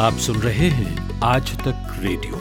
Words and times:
आप 0.00 0.12
सुन 0.14 0.36
रहे 0.36 0.68
हैं 0.68 1.20
आज 1.20 1.50
तक 1.58 1.98
रेडियो। 2.00 2.40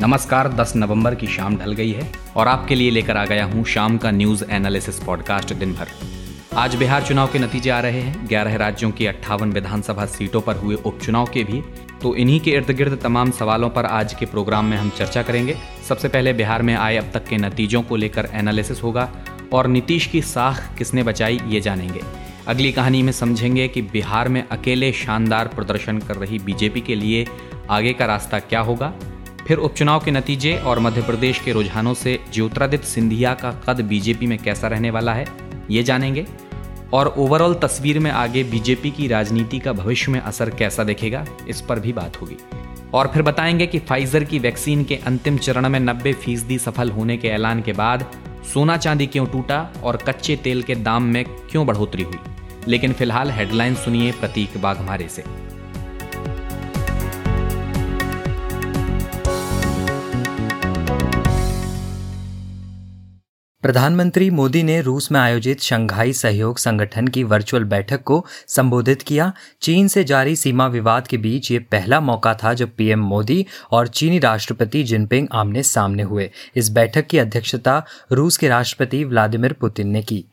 नमस्कार 0.00 0.48
10 0.52 0.72
नवंबर 0.76 1.14
की 1.14 1.26
शाम 1.26 1.56
ढल 1.56 1.72
गई 1.72 1.90
है 1.90 2.10
और 2.36 2.48
आपके 2.48 2.74
लिए 2.74 2.90
लेकर 2.90 3.16
आ 3.16 3.24
गया 3.24 3.44
हूँ 3.44 3.64
शाम 3.64 3.98
का 3.98 4.10
न्यूज़ 4.10 4.44
एनालिसिस 4.50 4.98
पॉडकास्ट 4.98 5.52
दिन 5.54 5.74
भर 5.74 5.88
आज 6.56 6.76
बिहार 6.76 7.02
चुनाव 7.02 7.26
के 7.26 7.38
नतीजे 7.38 7.70
आ 7.70 7.80
रहे 7.80 8.00
हैं। 8.00 8.28
ग्यारह 8.28 8.56
राज्यों 8.56 8.90
की 8.90 9.06
अट्ठावन 9.06 9.52
विधानसभा 9.52 10.06
सीटों 10.06 10.40
पर 10.40 10.56
हुए 10.56 10.74
उपचुनाव 10.74 11.26
के 11.26 11.44
भी 11.44 11.62
तो 12.02 12.14
इन्हीं 12.16 12.40
के 12.40 12.50
इर्द 12.50 12.70
गिर्द 12.70 12.98
तमाम 13.02 13.30
सवालों 13.30 13.70
पर 13.70 13.86
आज 13.86 14.14
के 14.14 14.26
प्रोग्राम 14.26 14.64
में 14.64 14.76
हम 14.76 14.90
चर्चा 14.90 15.22
करेंगे। 15.22 15.56
सबसे 15.88 16.08
पहले 16.08 16.32
बिहार 16.32 16.62
में 16.62 16.74
आए 16.74 16.96
अब 16.96 17.10
तक 17.14 17.26
के 17.26 17.36
नतीजों 17.36 17.82
को 17.82 17.96
लेकर 17.96 18.28
एनालिसिस 18.32 18.82
होगा 18.82 19.08
और 19.52 19.66
नीतीश 19.66 20.06
की 20.06 20.22
साख 20.22 20.76
किसने 20.78 21.02
बचाई, 21.02 21.40
ये 21.46 21.60
जानेंगे। 21.60 22.29
अगली 22.50 22.72
कहानी 22.72 23.02
में 23.02 23.12
समझेंगे 23.12 23.68
कि 23.68 23.82
बिहार 23.82 24.28
में 24.28 24.48
अकेले 24.48 24.92
शानदार 24.92 25.48
प्रदर्शन 25.48 25.98
कर 25.98 26.16
रही 26.16 26.38
बीजेपी 26.38 26.80
के 26.80 26.94
लिए 26.94 27.26
आगे 27.70 27.92
का 27.92 28.06
रास्ता 28.06 28.38
क्या 28.38 28.60
होगा। 28.60 28.94
फिर 29.48 29.58
उपचुनाव 29.58 30.00
के 30.04 30.10
नतीजे 30.10 30.56
और 30.56 30.78
मध्य 30.78 31.02
प्रदेश 31.02 31.38
के 31.38 31.52
रुझानों 31.52 31.94
से 31.94 32.18
ज्योतिरादित्य 32.32 32.86
सिंधिया 32.86 33.34
का 33.34 33.50
कद 33.50 33.80
बीजेपी 33.80 34.26
में 34.26 34.38
कैसा 34.38 34.68
रहने 34.68 34.90
वाला 34.90 35.14
है, 35.14 35.26
ये 35.70 35.82
जानेंगे। 35.82 36.26
और 36.92 37.14
ओवरऑल 37.18 37.54
तस्वीर 37.54 37.98
में 37.98 38.10
आगे 38.10 38.44
बीजेपी 38.44 38.90
की 38.90 39.08
राजनीति 39.08 39.58
का 39.58 39.72
भविष्य 39.72 40.12
में 40.12 40.20
असर 40.20 40.50
कैसा 40.50 40.84
देखेगा, 40.84 41.26
इस 41.48 41.60
पर 41.60 41.80
भी 41.80 41.92
बात 41.92 42.20
होगी। 42.20 42.36
और 42.94 43.06
फिर 43.06 43.22
बताएँगे 43.22 43.66
कि 43.66 43.78
फाइजर 43.78 44.24
की 44.24 44.38
वैक्सीन 44.38 44.84
के 44.84 44.96
अंतिम 44.96 45.38
चरण 45.38 45.68
में 45.68 45.80
90 45.80 46.12
फ़ीसदी 46.12 46.58
सफल 46.58 46.90
होने 46.90 47.16
के 47.16 47.28
ऐलान 47.28 47.62
के 47.62 47.72
बाद 47.72 48.10
सोना 48.54 48.76
चांदी 48.76 49.06
क्यों 49.06 49.26
टूटा 49.26 49.72
और 49.82 49.96
कच्चे 49.96 50.36
तेल 50.36 50.62
के 50.62 50.74
दाम 50.74 51.02
में 51.02 51.24
क्यों 51.24 51.66
बढ़ोतरी 51.66 52.02
हुई। 52.02 52.18
लेकिन 52.68 52.92
फ़िलहाल 52.92 53.30
हेडलाइन 53.30 53.74
सुनिए 53.74 54.12
प्रतीक 54.12 54.58
बाघमारे 54.58 55.08
से। 55.08 55.50
प्रधानमंत्री 63.62 64.30
मोदी 64.30 64.62
ने 64.62 64.80
रूस 64.80 65.12
में 65.12 65.20
आयोजित 65.20 65.60
शंघाई 65.60 66.12
सहयोग 66.12 66.58
संगठन 66.58 67.08
की 67.08 67.24
वर्चुअल 67.24 67.64
बैठक 67.64 68.02
को 68.02 68.26
संबोधित 68.48 69.02
किया। 69.02 69.32
चीन 69.60 69.88
से 69.88 70.04
जारी 70.04 70.36
सीमा 70.36 70.66
विवाद 70.66 71.06
के 71.06 71.16
बीच 71.16 71.50
ये 71.50 71.58
पहला 71.58 72.00
मौका 72.00 72.34
था 72.34 72.54
जब 72.54 72.76
पीएम 72.76 73.00
मोदी 73.00 73.46
और 73.70 73.88
चीनी 73.88 74.18
राष्ट्रपति 74.18 74.82
जिनपिंग 74.82 75.28
आमने 75.32 75.62
सामने 75.62 76.02
हुए। 76.02 76.30
इस 76.56 76.70
बैठक 76.70 77.06
की 77.06 77.18
अध्यक्षता 77.18 77.84
रूस 78.12 78.36
के 78.36 78.48
राष्ट्रपति 78.48 79.04
व्लादिमीर 79.04 79.52
पुतिन 79.52 79.88
ने 79.88 80.02
की। 80.02 80.24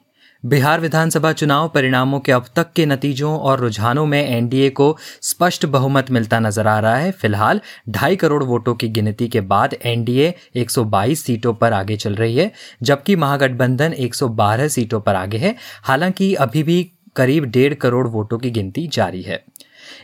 बिहार 0.46 0.80
विधानसभा 0.80 1.32
चुनाव 1.32 1.70
परिणामों 1.70 2.20
के 2.20 2.32
अब 2.32 2.46
तक 2.56 2.74
के 2.74 2.86
नतीजों 2.86 3.40
और 3.40 3.60
रुझानों 3.60 4.06
में 4.06 4.30
एनडीए 4.30 4.70
को 4.70 4.98
स्पष्ट 5.22 5.66
बहुमत 5.66 6.12
मिलता 6.12 6.40
नज़र 6.40 6.68
आ 6.68 6.80
रहा 6.80 6.96
है। 6.96 7.12
फ़िलहाल, 7.12 7.62
ढाई 7.90 8.16
करोड़ 8.16 8.44
वोटों 8.44 8.76
की 8.76 8.88
गिनती 8.88 9.28
के 9.28 9.42
बाद 9.42 9.76
एनडीए 9.86 10.34
122 10.56 11.24
सीटों 11.24 11.54
पर 11.54 11.74
आगे 11.74 11.96
चल 11.96 12.16
रही 12.16 12.36
है, 12.36 12.52
जबकि 12.84 13.16
महागठबंधन 13.16 13.94
112 13.94 14.68
सीटों 14.68 15.02
पर 15.02 15.16
आगे 15.16 15.38
है। 15.38 15.56
हालाँकि, 15.84 16.34
अभी 16.34 16.64
भी 16.64 16.92
करीब 17.16 17.44
डेढ़ 17.44 17.74
करोड़ 17.74 18.08
वोटों 18.08 18.38
की 18.38 18.52
गिनती 18.52 18.88
जारी 18.88 19.22
है। 19.22 19.44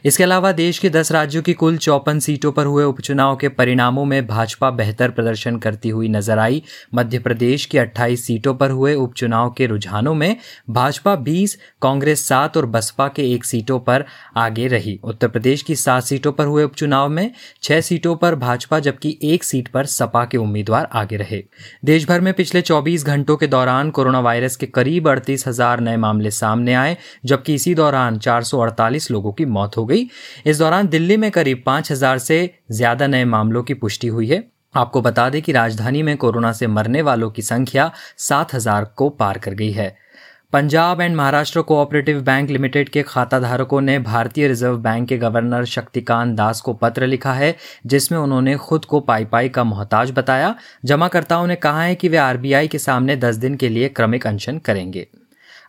इसके 0.06 0.24
अलावा 0.24 0.52
देश 0.52 0.80
के 0.80 0.90
दस 0.90 1.12
राज्यों 1.12 1.42
की 1.44 1.54
कुल 1.54 1.78
चौपन 1.78 2.20
सीटों 2.20 2.52
पर 2.52 2.66
हुए 2.66 2.84
उपचुनाव 2.84 3.36
के 3.36 3.50
परिणामों 3.50 4.06
में 4.06 4.26
भाजपा 4.28 4.70
बेहतर 4.72 5.12
प्रदर्शन 5.12 5.58
करती 5.58 5.90
हुई 5.90 6.08
नज़र 6.08 6.40
आई। 6.40 6.62
मध्य 6.96 7.20
प्रदेश 7.20 7.66
की 7.66 7.78
28 7.78 8.26
सीटों 8.26 8.54
पर 8.56 8.72
हुए 8.72 8.94
उपचुनाव 8.96 9.50
के 9.50 9.66
रुझानों 9.66 10.14
में 10.14 10.36
भाजपा 10.70 11.16
20 11.24 11.58
कांग्रेस 11.82 12.28
सात 12.28 12.58
और 12.58 12.66
बसपा 12.66 13.08
के 13.08 13.32
एक 13.34 13.46
सीटों 13.46 13.80
पर 13.80 14.06
आगे 14.38 14.68
रही। 14.68 15.00
उत्तर 15.04 15.28
प्रदेश 15.28 15.62
की 15.62 15.76
सात 15.76 16.04
सीटों 16.04 16.32
पर 16.32 16.46
हुए 16.46 16.64
उपचुनाव 16.64 17.10
में 17.10 17.32
छह 17.64 17.82
सीटों 17.82 18.16
पर 18.16 18.36
भाजपा, 18.36 18.80
जबकि 18.80 19.18
एक 19.24 19.44
सीट 19.44 19.68
पर 19.68 19.86
सपा 19.86 20.24
के 20.26 20.38
उम्मीदवार 20.38 20.90
आगे 20.94 21.18
रहे। 21.18 21.44
देश 21.86 22.08
भर 22.08 22.22
में 22.22 22.34
पिछले 22.34 22.62
चौबीस 22.62 23.06
घंटों 23.06 23.38
के 23.38 23.48
दौरान 23.48 23.90
कोरोना 23.92 24.20
वायरस 24.20 24.56
के 24.56 24.66
करीब 24.66 25.10
अड़तीस 25.10 25.48
हज़ार 25.48 25.80
नए 25.80 25.98
मामले 25.98 26.32
सामने 26.32 26.74
आए, 26.74 26.98
जबकि 27.26 27.54
इसी 27.54 27.76
दौरान 27.76 28.18
चार 28.20 28.44
सौ 28.44 28.60
अड़तालीस 28.60 29.10
लोगों 29.12 29.32
की 29.32 29.46
मौत 29.48 29.78
हो 29.78 29.83
गई। 29.86 30.08
इस 30.46 30.60
दौरान 30.60 30.88
दिल्ली 30.88 31.18
में 31.18 31.30
करीब 31.32 31.64
पाँच 31.66 31.92
हज़ार 31.92 32.18
से 32.20 32.50
ज़्यादा 32.72 33.08
नए 33.08 33.26
मामलों 33.26 33.64
की 33.64 33.74
पुष्टि 33.76 34.08
हुई 34.08 34.28
है। 34.28 34.44
आपको 34.76 35.02
बता 35.02 35.30
दें 35.30 35.42
कि 35.42 35.52
राजधानी 35.52 36.04
में 36.04 36.16
कोरोना 36.18 36.52
से 36.52 36.68
मरने 36.68 37.02
वालों 37.02 37.30
की 37.32 37.42
संख्या 37.42 37.92
सात 38.20 38.54
हज़ार 38.54 38.86
को 38.98 39.10
पार 39.10 39.38
कर 39.38 39.54
गई 39.54 39.72
है। 39.72 39.96
Punjab 40.54 41.02
and 41.02 41.16
Maharashtra 41.16 41.62
cooperative 41.62 42.20
bank 42.22 42.50
limited 42.50 42.90
के 42.90 43.04
खाता 43.04 43.40
धारकों 43.40 43.80
ने 43.82 43.98
भारतीय 44.00 44.48
रिज़र्व 44.48 44.78
बैंक 44.78 45.08
के 45.10 45.18
गवर्नर 45.18 45.66
शक्तिकांत 45.66 46.36
दास 46.38 46.62
को 46.62 46.74
पत्र 46.74 47.08
लिखा 47.08 47.34
है, 47.34 47.56
जिसमें 47.86 48.20
उन्होंने 48.20 48.56
खुद 48.58 48.86
को 48.86 49.00
पाई 49.00 49.26
पाई 49.26 49.50
का 49.50 49.64
मोहताज 49.64 50.12
बताया। 50.12 50.54
जमाकर्ताओं 50.86 51.48
ने 51.48 51.56
कहा 51.56 51.84
है 51.84 51.96
कि 51.96 52.10
वे 52.10 52.18
आरबीआई 52.18 52.68
के 52.68 52.80
सामने 52.80 53.16
दस 53.16 53.36
दिन 53.36 53.56
के 53.56 53.70
लिए 53.70 53.90
क्रमिक 53.90 54.28
अनशन 54.28 54.58
करेंगे। 54.58 55.08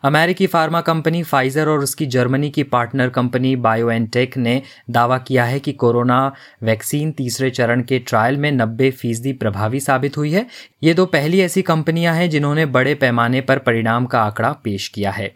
अमेरिकी 0.05 0.47
फार्मा 0.47 0.81
कंपनी 0.81 1.23
फाइजर 1.23 1.69
और 1.69 1.79
उसकी 1.79 2.07
जर्मनी 2.07 2.51
की 2.51 2.63
पार्टनर 2.63 3.09
कंपनी 3.09 3.57
बायोएनटेक 3.57 4.37
ने 4.37 4.63
दावा 4.91 5.19
किया 5.19 5.45
है 5.45 5.61
कि 5.61 5.73
कोरोना 5.73 6.33
वैक्सीन 6.63 7.13
तीसरे 7.13 7.51
चरण 7.51 7.83
के 7.83 7.99
ट्रायल 7.99 8.37
में 8.37 8.53
90 8.53 8.91
फ़ीसदी 8.91 9.33
प्रभावी 9.33 9.81
साबित 9.81 10.17
हुई 10.17 10.31
है। 10.31 10.47
ये 10.83 10.95
दो 10.95 11.07
पहली 11.07 11.41
ऐसी 11.41 11.63
कंपनियाँ 11.63 12.15
हैं 12.15 12.31
जिन्होंने 12.31 12.67
बड़े 12.67 12.95
पैमाने 12.95 13.41
पर 13.41 13.59
परिणाम 13.59 14.07
का 14.07 14.23
आंकड़ा 14.23 14.53
पेश 14.53 14.89
किया 14.89 15.11
है। 15.11 15.33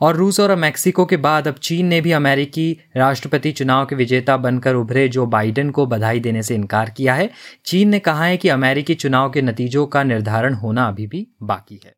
और 0.00 0.16
रूस 0.16 0.40
और 0.40 0.56
मैक्सिको 0.56 1.04
के 1.04 1.16
बाद 1.16 1.48
अब 1.48 1.54
चीन 1.54 1.86
ने 1.86 2.00
भी 2.00 2.12
अमेरिकी 2.12 2.78
राष्ट्रपति 2.96 3.52
चुनाव 3.52 3.86
के 3.86 3.96
विजेता 3.96 4.36
बनकर 4.36 4.74
उभरे 4.74 5.08
जो 5.08 5.26
बाइडेन 5.26 5.70
को 5.70 5.86
बधाई 5.86 6.20
देने 6.20 6.42
से 6.42 6.54
इनकार 6.54 6.90
किया 6.90 7.14
है। 7.14 7.30
चीन 7.64 7.88
ने 7.88 7.98
कहा 7.98 8.24
है 8.24 8.36
कि 8.36 8.48
अमेरिकी 8.48 8.94
चुनाव 8.94 9.30
के 9.30 9.42
नतीजों 9.42 9.86
का 9.86 10.02
निर्धारण 10.02 10.54
होना 10.54 10.88
अभी 10.88 11.06
भी 11.06 11.26
बाकी 11.42 11.80
है। 11.84 11.92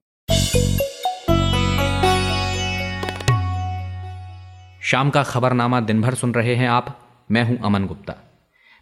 शाम 4.91 5.11
का 5.11 5.23
खबरनामा 5.23 5.81
दिन 5.81 6.03
भर 6.03 6.15
सुन 6.15 6.35
रहे 6.35 6.55
हैं 6.55 6.69
आप। 6.69 6.99
मैं 7.31 7.45
हूँ 7.45 7.59
अमन 7.65 7.87
गुप्ता। 7.87 8.15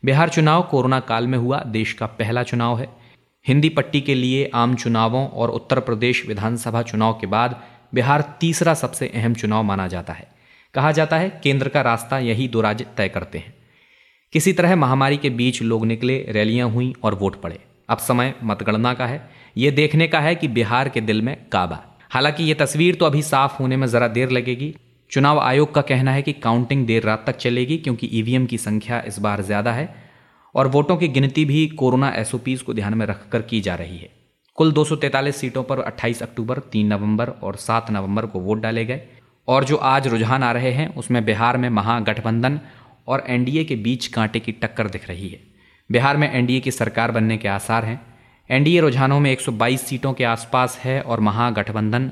बिहार 0.05 0.29
चुनाव 0.29 0.63
कोरोना 0.63 1.01
काल 1.01 1.27
में 1.27 1.39
हुआ, 1.39 1.63
देश 1.63 1.93
का 1.93 2.07
पहला 2.07 2.43
चुनाव 2.43 2.79
है। 2.79 2.89
हिंदी 3.49 3.69
पट्टी 3.69 4.01
के 4.01 4.15
लिए 4.15 4.51
आम 4.55 4.75
चुनावों 4.75 5.29
और 5.29 5.51
उत्तर 5.51 5.81
प्रदेश 5.81 6.27
विधानसभा 6.27 6.83
चुनाव 6.83 7.13
के 7.13 7.27
बाद 7.27 7.63
बिहार 7.95 8.37
तीसरा 8.41 8.75
सबसे 8.75 9.09
अहम 9.09 9.35
चुनाव 9.35 9.63
माना 9.63 9.89
जाता 9.89 10.13
है। 10.13 10.29
कहा 10.75 10.93
जाता 10.93 11.19
है, 11.19 11.41
केंद्र 11.45 11.69
का 11.69 11.81
रास्ता 11.81 12.19
यही 12.19 12.49
दो 12.49 12.61
राज्य 12.61 12.87
तय 12.97 13.09
करते 13.09 13.39
हैं। 13.39 13.55
किसी 14.33 14.53
तरह 14.53 14.77
महामारी 14.77 15.17
के 15.17 15.31
बीच 15.31 15.63
लोग 15.63 15.87
निकले, 15.87 16.27
रैलियाँ 16.29 16.69
हुई 16.69 16.95
और 17.03 17.15
वोट 17.15 17.41
पड़े। 17.41 17.61
अब 17.89 17.99
समय 17.99 18.35
मतगणना 18.45 18.95
का 18.95 19.07
है। 19.07 19.31
ये 19.57 19.71
देखने 19.71 20.09
का 20.09 20.21
है 20.21 20.35
कि 20.35 20.49
बिहार 20.49 20.89
के 20.89 21.01
दिल 21.01 21.23
में 21.23 21.37
काबा। 21.53 21.85
हालाँकि 22.11 22.45
ये 22.45 22.55
तस्वीर 22.55 22.95
तो 22.95 23.05
अभी 23.05 23.23
साफ़ 23.23 23.59
होने 23.63 23.77
में 23.77 23.87
ज़रा 23.87 24.09
देर 24.09 24.31
लगेगी। 24.31 24.77
चुनाव 25.11 25.39
आयोग 25.41 25.75
का 25.75 25.81
कहना 25.81 26.13
है 26.13 26.23
कि 26.23 26.33
काउंटिंग 26.33 26.87
देर 26.87 27.03
रात 27.03 27.25
तक 27.27 27.37
चलेगी 27.37 27.77
क्योंकि 27.77 28.09
ईवीएम 28.13 28.47
की 28.47 28.59
संख्या 28.59 29.01
इस 29.01 29.19
बार 29.19 29.43
ज़्यादा 29.43 29.73
है 29.73 29.89
और 30.55 30.69
वोटों 30.69 30.97
की 30.97 31.09
गिनती 31.09 31.45
भी 31.45 31.67
कोरोना 31.69 32.11
एसओपीज 32.11 32.63
को 32.63 32.75
ध्यान 32.75 32.95
में 32.95 33.07
रखकर 33.07 33.43
की 33.43 33.61
जा 33.61 33.75
रही 33.75 33.97
है। 33.99 34.11
कुल 34.55 34.73
243 34.73 35.37
सीटों 35.37 35.63
पर 35.63 35.81
28 35.81 36.23
अक्टूबर 36.23 36.59
3 36.73 36.85
नवंबर 36.85 37.29
और 37.29 37.57
7 37.57 37.91
नवंबर 37.91 38.27
को 38.27 38.41
वोट 38.41 38.61
डाले 38.61 38.85
गए। 38.85 39.01
और 39.49 39.65
जो 39.65 39.77
आज 39.77 40.09
रुझान 40.09 40.43
आ 40.43 40.53
रहे 40.53 40.73
हैं, 40.73 40.95
उसमें 40.95 41.25
बिहार 41.25 41.57
में 41.57 41.69
महागठबंधन 41.71 42.61
और 43.09 43.25
एनडीए 43.29 43.65
के 43.65 43.77
बीच 43.77 44.07
कांटे 44.07 44.41
की 44.41 44.53
टक्कर 44.53 44.89
दिख 44.89 45.09
रही 45.09 45.29
है। 45.29 45.41
बिहार 45.91 46.17
में 46.17 46.33
एनडीए 46.33 46.61
की 46.61 46.71
सरकार 46.71 47.11
बनने 47.11 47.37
के 47.37 47.49
आसार 47.49 47.85
हैं। 47.85 48.01
एनडीए 48.51 48.81
रुझानों 48.81 49.21
में 49.21 49.33
122 49.33 49.87
सीटों 49.87 50.13
के 50.13 50.25
आसपास 50.25 50.79
है 50.79 51.01
और 51.01 51.21
महागठबंधन 51.21 52.11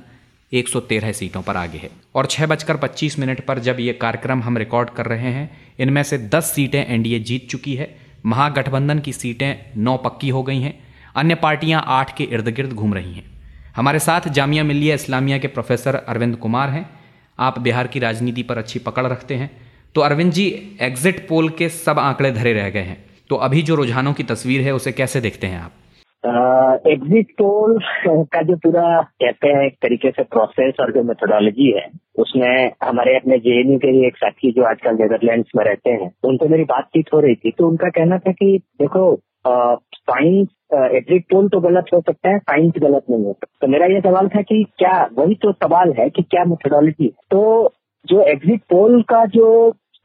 113 0.52 1.12
सीटों 1.12 1.42
पर 1.42 1.56
आगे 1.56 1.78
है। 1.78 1.90
और 2.14 2.26
छः 2.26 2.46
बजकर 2.46 2.76
पच्चीस 2.76 3.18
मिनट 3.18 3.46
पर 3.46 3.58
जब 3.58 3.76
ये 3.80 3.92
कार्यक्रम 3.92 4.42
हम 4.42 4.58
रिकॉर्ड 4.58 4.90
कर 4.90 5.06
रहे 5.06 5.30
हैं, 5.30 5.58
इनमें 5.78 6.02
से 6.02 6.18
10 6.18 6.52
सीटें 6.54 6.86
एनडीए 6.86 7.18
जीत 7.18 7.48
चुकी 7.50 7.74
है। 7.74 7.96
महागठबंधन 8.26 8.98
की 8.98 9.12
सीटें 9.12 9.72
नौ 9.76 9.96
पक्की 9.96 10.28
हो 10.28 10.42
गई 10.42 10.60
हैं। 10.60 10.78
अन्य 11.16 11.34
पार्टियाँ 11.34 11.84
आठ 11.86 12.16
के 12.16 12.24
इर्द 12.24 12.48
गिर्द 12.48 12.72
घूम 12.72 12.94
रही 12.94 13.14
हैं। 13.14 13.24
हमारे 13.76 13.98
साथ 13.98 14.20
जामिया 14.28 14.64
मिल्लिया 14.64 14.94
इस्लामिया 14.94 15.38
के 15.38 15.48
प्रोफेसर 15.48 15.94
अरविंद 15.94 16.36
कुमार 16.36 16.68
हैं। 16.68 16.90
आप 17.38 17.58
बिहार 17.58 17.86
की 17.86 17.98
राजनीति 17.98 18.42
पर 18.42 18.58
अच्छी 18.58 18.78
पकड़ 18.78 19.06
रखते 19.06 19.34
हैं। 19.34 19.50
तो 19.94 20.00
अरविंद 20.00 20.32
जी 20.32 20.76
एग्जिट 20.80 21.28
पोल 21.28 21.48
के 21.48 21.68
सब 21.68 21.98
आंकड़े 21.98 22.32
धरे 22.32 22.52
रह 22.52 22.70
गए 22.70 22.82
हैं। 22.82 23.04
तो 23.28 23.36
अभी 23.36 23.62
जो 23.62 23.74
रुझानों 23.74 24.12
की 24.12 24.22
तस्वीर 24.22 24.60
है, 24.60 24.74
उसे 24.74 24.92
कैसे 24.92 25.20
देखते 25.20 25.46
हैं 25.46 25.60
आप? 25.60 25.72
एग्जिट 26.92 27.30
पोल 27.38 27.78
का 28.06 28.40
जो 28.42 28.56
पूरा 28.56 29.00
कहते 29.22 29.48
हैं 29.48 29.64
एक 29.66 29.74
तरीके 29.82 30.10
से 30.10 30.22
प्रोसेस 30.24 30.74
और 30.80 30.92
जो 30.92 31.02
मेथोडोलॉजी 31.02 31.70
है, 31.72 31.86
उसमें 32.18 32.70
हमारे 32.82 33.16
अपने 33.16 33.38
जेएनयू 33.38 33.78
के 33.78 34.06
एक 34.06 34.16
साथी 34.16 34.50
जो 34.52 34.64
आजकल 34.64 34.96
नेदरलैंड्स 34.96 35.50
में 35.56 35.64
रहते 35.64 35.90
हैं 35.92 36.10
उनसे 36.24 36.48
मेरी 36.48 36.64
बातचीत 36.66 37.12
हो 37.14 37.20
रही 37.20 37.34
थी 37.34 37.50
तो 37.58 37.68
उनका 37.68 37.88
कहना 37.98 38.18
था 38.18 38.32
कि 38.32 38.58
देखो 38.80 39.14
साइंस 39.46 40.48
एग्जिट 40.74 41.24
पोल 41.30 41.48
तो 41.48 41.60
गलत 41.60 41.92
हो 41.94 42.00
सकता 42.00 42.28
है 42.28 42.38
साइंस 42.38 42.72
गलत 42.78 43.04
नहीं 43.10 43.24
हो 43.24 43.32
सकता। 43.32 43.58
तो 43.60 43.72
मेरा 43.72 43.86
ये 43.86 44.00
सवाल 44.00 44.28
था 44.28 44.42
कि 44.42 44.64
क्या, 44.78 45.08
वही 45.18 45.34
तो 45.34 45.52
सवाल 45.52 45.92
है 45.98 46.08
कि 46.10 46.22
क्या 46.22 46.44
मेथोडोलॉजी 46.44 47.08
तो 47.30 47.42
जो 48.04 48.20
एग्जिट 48.30 48.60
पोल 48.70 49.02
का 49.02 49.24
जो 49.34 49.50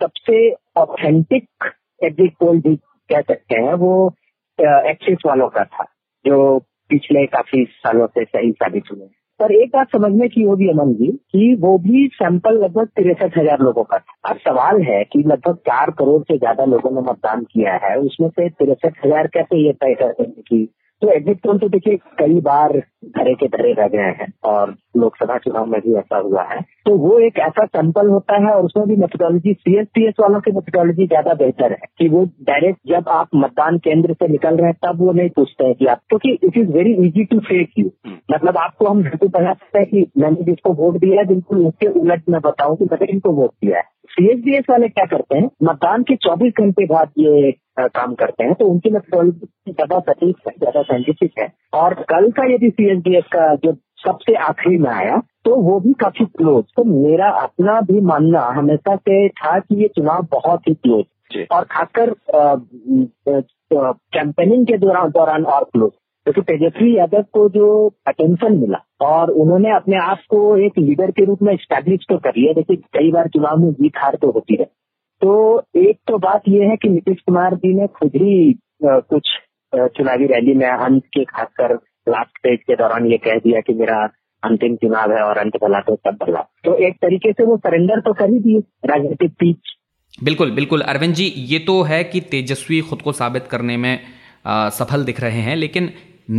सबसे 0.01 0.49
ऑथेंटिक 0.77 1.71
एग्जिट 2.03 2.33
पोल 2.39 2.59
भी 2.59 2.75
कह 2.75 3.21
सकते 3.21 3.55
हैं, 3.55 3.73
वो 3.73 4.13
एक्सिस 4.59 5.17
वालों 5.25 5.47
का 5.49 5.63
था। 5.63 5.85
जो 6.25 6.59
पिछले 6.89 7.25
काफ़ी 7.25 7.65
सालों 7.65 8.07
से 8.07 8.23
सही 8.23 8.51
साबित 8.51 8.83
हुए 8.91 9.07
पर 9.39 9.51
एक 9.51 9.69
बात 9.69 9.87
समझने 9.91 10.27
की 10.27 10.41
होगी 10.41 10.67
अमन 10.69 10.93
जी 10.93 11.07
कि 11.07 11.55
वो 11.59 11.77
भी 11.77 12.07
सैंपल 12.13 12.57
लगभग 12.63 12.87
तिरसठ 12.87 13.37
हज़ार 13.37 13.59
लोगों 13.59 13.83
का 13.83 13.97
था। 13.97 14.29
अब 14.29 14.37
सवाल 14.37 14.81
है 14.81 15.03
कि 15.03 15.19
लगभग 15.19 15.55
चार 15.55 15.91
करोड़ 15.91 16.21
से 16.23 16.37
ज़्यादा 16.37 16.65
लोगों 16.65 16.91
ने 16.91 17.01
मतदान 17.01 17.43
किया 17.43 17.73
है। 17.73 17.95
उसमें 17.99 18.29
से 18.29 18.49
तिरसठ 18.49 19.05
हज़ार 19.05 19.27
कैसे 19.27 19.65
ये 19.65 19.73
तय 19.73 19.93
करते 19.93 20.23
हैं 20.23 20.41
कि 20.47 20.67
तो 21.01 21.09
एग्जिट 21.09 21.37
पोल 21.37 21.57
तो 21.57 21.69
देखिए 21.69 21.95
कई 22.19 22.39
बार 22.41 22.77
धरे 23.05 23.33
के 23.33 23.47
धरे 23.47 23.73
रह 23.73 23.87
गए 23.87 24.09
हैं 24.19 24.33
और 24.43 24.75
लोकसभा 24.97 25.37
चुनाव 25.37 25.65
में 25.65 25.81
भी 25.81 25.93
ऐसा 25.95 26.17
हुआ 26.17 26.43
है। 26.43 26.61
तो 26.85 26.97
वो 26.97 27.19
एक 27.19 27.39
ऐसा 27.39 27.65
सैंपल 27.65 28.07
होता 28.07 28.35
है 28.35 28.53
और 28.55 28.65
उसमें 28.65 28.87
भी 28.87 28.95
मेथोडोलॉजी 28.95 29.53
सीएसपीएस 29.53 30.13
वालों 30.19 30.39
की 30.39 30.51
मेथोडोलॉजी 30.51 31.07
ज़्यादा 31.07 31.33
बेहतर 31.33 31.71
है 31.71 31.87
कि 31.97 32.07
वो 32.09 32.25
डायरेक्ट 32.25 32.79
जब 32.87 33.09
आप 33.09 33.27
मतदान 33.35 33.77
केंद्र 33.77 34.13
से 34.13 34.27
निकल 34.27 34.57
रहे 34.57 34.71
हैं 34.71 34.75
तब 34.85 35.01
वो 35.01 35.11
नहीं 35.11 35.29
पूछते 35.29 35.65
हैं 35.65 35.75
कि 35.75 35.85
आप 35.85 36.01
क्योंकि 36.09 36.31
it 36.43 36.57
is 36.57 36.71
very 36.71 36.93
easy 37.07 37.23
to 37.23 37.39
fake 37.39 37.71
you 37.79 37.91
मतलब 38.31 38.57
आपको 38.57 38.85
हम 38.85 39.03
बिल्कुल 39.03 39.29
बता 39.29 39.53
सकते 39.53 39.79
हैं 39.79 39.87
कि 39.87 40.05
मैंने 40.17 40.43
जिसको 40.43 40.73
वोट 40.73 40.97
दिया 40.97 41.19
है 41.21 41.27
बिल्कुल 41.27 41.65
उसके 41.67 41.87
उलट 41.87 42.23
मैं 42.29 42.41
बताऊँ 42.41 42.77
कि 42.77 42.85
मैंने 42.85 43.11
इनको 43.11 43.31
वोट 43.31 43.51
दिया 43.65 43.77
है। 43.77 43.83
सीएसडीएस 44.09 44.63
वाले 44.69 44.87
क्या 44.87 45.05
करते 45.05 45.37
हैं? 45.37 45.49
मतदान 45.63 46.03
के 46.03 46.15
24 46.15 46.51
घंटे 46.59 46.85
बाद 46.85 47.11
ये 47.17 47.51
काम 47.77 48.13
करते 48.15 48.43
हैं 48.43 48.53
तो 48.53 48.65
उनकी 48.65 48.89
मेथोडोलॉजी 48.89 49.71
ज़्यादा 49.71 49.99
सटीक 50.01 50.37
है 50.47 50.53
ज़्यादा 50.53 50.81
साइंटिफिक 50.83 51.39
है। 51.39 51.47
और 51.73 51.93
कल 52.09 52.29
का 52.31 52.43
यदि 52.53 52.69
सीएसडीएस 52.69 53.23
का 53.33 53.53
जो 53.55 53.73
सबसे 53.99 54.35
आखिरी 54.43 54.77
में 54.77 54.89
आया 54.89 55.21
तो 55.45 55.55
वो 55.61 55.79
भी 55.79 55.93
काफ़ी 55.99 56.25
क्लोज 56.27 56.63
तो 56.77 56.83
मेरा 56.85 57.29
अपना 57.41 57.79
भी 57.81 58.01
मानना 58.03 58.41
हमेशा 58.55 58.95
से 58.97 59.27
था 59.31 59.57
कि 59.59 59.81
ये 59.81 59.87
चुनाव 59.95 60.27
बहुत 60.31 60.67
ही 60.67 60.73
क्लोज 60.75 61.45
और 61.51 61.63
खासकर 61.71 62.13
कैंपेनिंग 64.13 64.65
के 64.67 64.77
दौरान 64.77 65.09
दौरान 65.09 65.45
और 65.47 65.63
क्लोज 65.63 65.91
क्योंकि 66.25 66.41
तेजस्वी 66.43 66.95
यादव 66.97 67.23
को 67.33 67.47
जो 67.49 67.67
अटेंशन 68.07 68.57
मिला 68.57 68.83
और 69.03 69.31
उन्होंने 69.33 69.71
अपने 69.75 69.97
आप 69.99 70.19
को 70.29 70.41
एक 70.65 70.77
लीडर 70.79 71.11
के 71.11 71.25
रूप 71.25 71.41
में 71.41 71.55
स्टैब्लिश 71.57 72.05
तो 72.09 72.17
कर 72.17 72.35
लिया 72.37 72.53
देखिए 72.53 72.77
कई 72.93 73.11
बार 73.11 73.27
चुनाव 73.27 73.57
में 73.57 73.71
जीत 73.71 73.97
हार 73.97 74.17
तो 74.21 74.31
होती 74.31 74.57
है। 74.59 74.67
तो 75.21 75.31
एक 75.77 75.97
तो 76.07 76.17
बात 76.17 76.41
यह 76.49 76.69
है 76.69 76.75
कि 76.75 76.89
नीतीश 76.89 77.17
कुमार 77.19 77.55
जी 77.55 77.73
ने 77.73 77.87
खुद 77.95 78.11
ही 78.15 78.53
कुछ 78.83 79.29
चुनावी 79.73 80.25
रैली 80.25 80.53
में 80.53 80.67
अंत 80.67 81.03
के 81.13 81.23
खासकर 81.25 81.73
लास्ट 82.09 82.37
पेज 82.37 82.59
के 82.59 82.75
दौरान 82.75 83.05
ये 83.07 83.17
कह 83.17 83.37
दिया 83.39 83.59
कि 83.61 83.73
मेरा 83.73 83.97
अंतिम 84.43 84.75
चुनाव 84.75 85.11
है 85.11 85.21
और 85.23 85.37
अंत 85.37 85.57
भला 85.63 85.79
तो 85.79 85.95
सब 85.97 86.17
भला। 86.21 86.41
तो 86.65 86.73
एक 86.87 86.95
तरीके 86.95 87.31
से 87.31 87.45
वो 87.45 87.57
सरेंडर 87.57 87.99
तो 87.99 88.13
कर 88.13 88.29
ही 88.29 88.39
दिए 88.39 88.59
राजनीतिक 88.85 89.31
पीच 89.39 89.75
बिल्कुल 90.23 90.51
बिल्कुल। 90.51 90.81
अरविंद 90.83 91.13
जी 91.13 91.25
ये 91.47 91.59
तो 91.59 91.81
है 91.83 92.03
कि 92.03 92.19
तेजस्वी 92.31 92.79
खुद 92.81 93.01
को 93.01 93.11
साबित 93.11 93.47
करने 93.47 93.77
में 93.77 93.99
आ, 94.45 94.69
सफल 94.69 95.03
दिख 95.05 95.21
रहे 95.21 95.41
हैं 95.41 95.55
लेकिन 95.55 95.89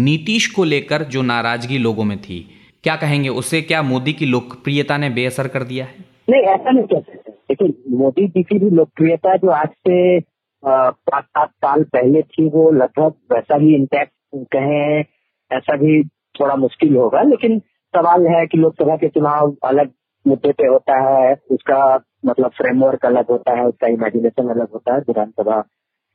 नीतीश 0.00 0.46
को 0.46 0.64
लेकर 0.64 1.02
जो 1.11 1.23
नाराज़गी 1.23 1.79
लोगों 1.79 2.05
में 2.05 2.17
थी 2.20 2.38
क्या 2.84 2.96
कहेंगे? 2.96 3.29
उसे 3.31 3.61
क्या 3.62 3.82
मोदी 3.84 4.12
की 4.12 4.26
लोकप्रियता 4.26 4.96
ने 4.96 5.11
बेअसर 5.11 5.49
कर 5.49 5.62
दिया 5.64 5.84
है? 5.84 6.05
नहीं 6.31 6.43
ऐसा 6.44 6.70
नहीं 6.70 6.84
कह 6.84 7.00
सकते। 7.00 7.31
देखिए, 7.49 7.97
मोदी 7.97 8.27
जी 8.29 8.43
की 8.43 8.59
भी 8.59 8.71
लोकप्रियता 8.71 9.37
जो 9.37 9.49
आज 9.50 9.69
से 9.69 10.21
पाँच 10.62 11.25
सात 11.25 11.50
साल 11.50 11.83
पहले 11.85 12.23
थी, 12.23 12.49
वो 12.49 12.71
लगभग 12.73 13.15
वैसा 13.33 13.56
ही 13.56 13.75
इंटैक्ट 13.75 14.12
कहें, 14.53 15.05
ऐसा 15.50 15.77
भी 15.77 16.03
थोड़ा 16.41 16.55
मुश्किल 16.56 16.97
होगा। 16.97 17.23
लेकिन 17.23 17.59
सवाल 17.94 18.27
है 18.27 18.47
कि 18.47 18.59
लोकसभा 18.59 18.97
के 18.97 19.09
चुनाव 19.09 19.55
अलग 19.65 19.91
मुद्दे 20.27 20.53
पे 20.53 20.67
होता 20.67 20.99
है, 21.00 21.35
उसका 21.50 21.79
मतलब 22.27 22.50
फ्रेमवर्क 22.56 23.06
अलग 23.06 23.31
होता 23.31 23.56
है, 23.59 23.67
उसका 23.67 23.89
इमेजिनेशन 23.89 24.49
अलग 24.49 24.69
होता 24.73 24.94
है, 24.94 25.00
विधानसभा 25.00 25.61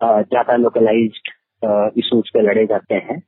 ज़्यादा 0.02 0.56
लोकलाइज 0.56 1.20
इशूज 1.98 2.30
पे 2.34 2.42
लड़े 2.42 2.66
जाते 2.66 2.96
हैं। 2.96 3.20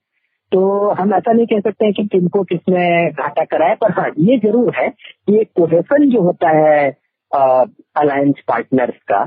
तो 0.52 0.90
हम 0.90 1.14
ऐसा 1.14 1.32
नहीं 1.32 1.46
कह 1.46 1.60
सकते 1.60 1.86
हैं 1.86 1.94
कि 1.94 2.06
किनको 2.08 2.44
किसने 2.44 3.12
घाटा 3.12 3.44
कराया, 3.46 3.76
पर 3.76 3.92
हाँ 3.92 4.10
ये 4.20 4.38
ज़रूर 4.38 4.74
है 4.78 4.90
कि 4.90 5.40
एक 5.42 5.52
कोहेसन 5.56 6.10
जो 6.10 6.22
होता 6.22 6.50
है 6.50 6.90
अलायंस 7.32 8.42
पार्टनर्स 8.48 8.98
का। 9.12 9.24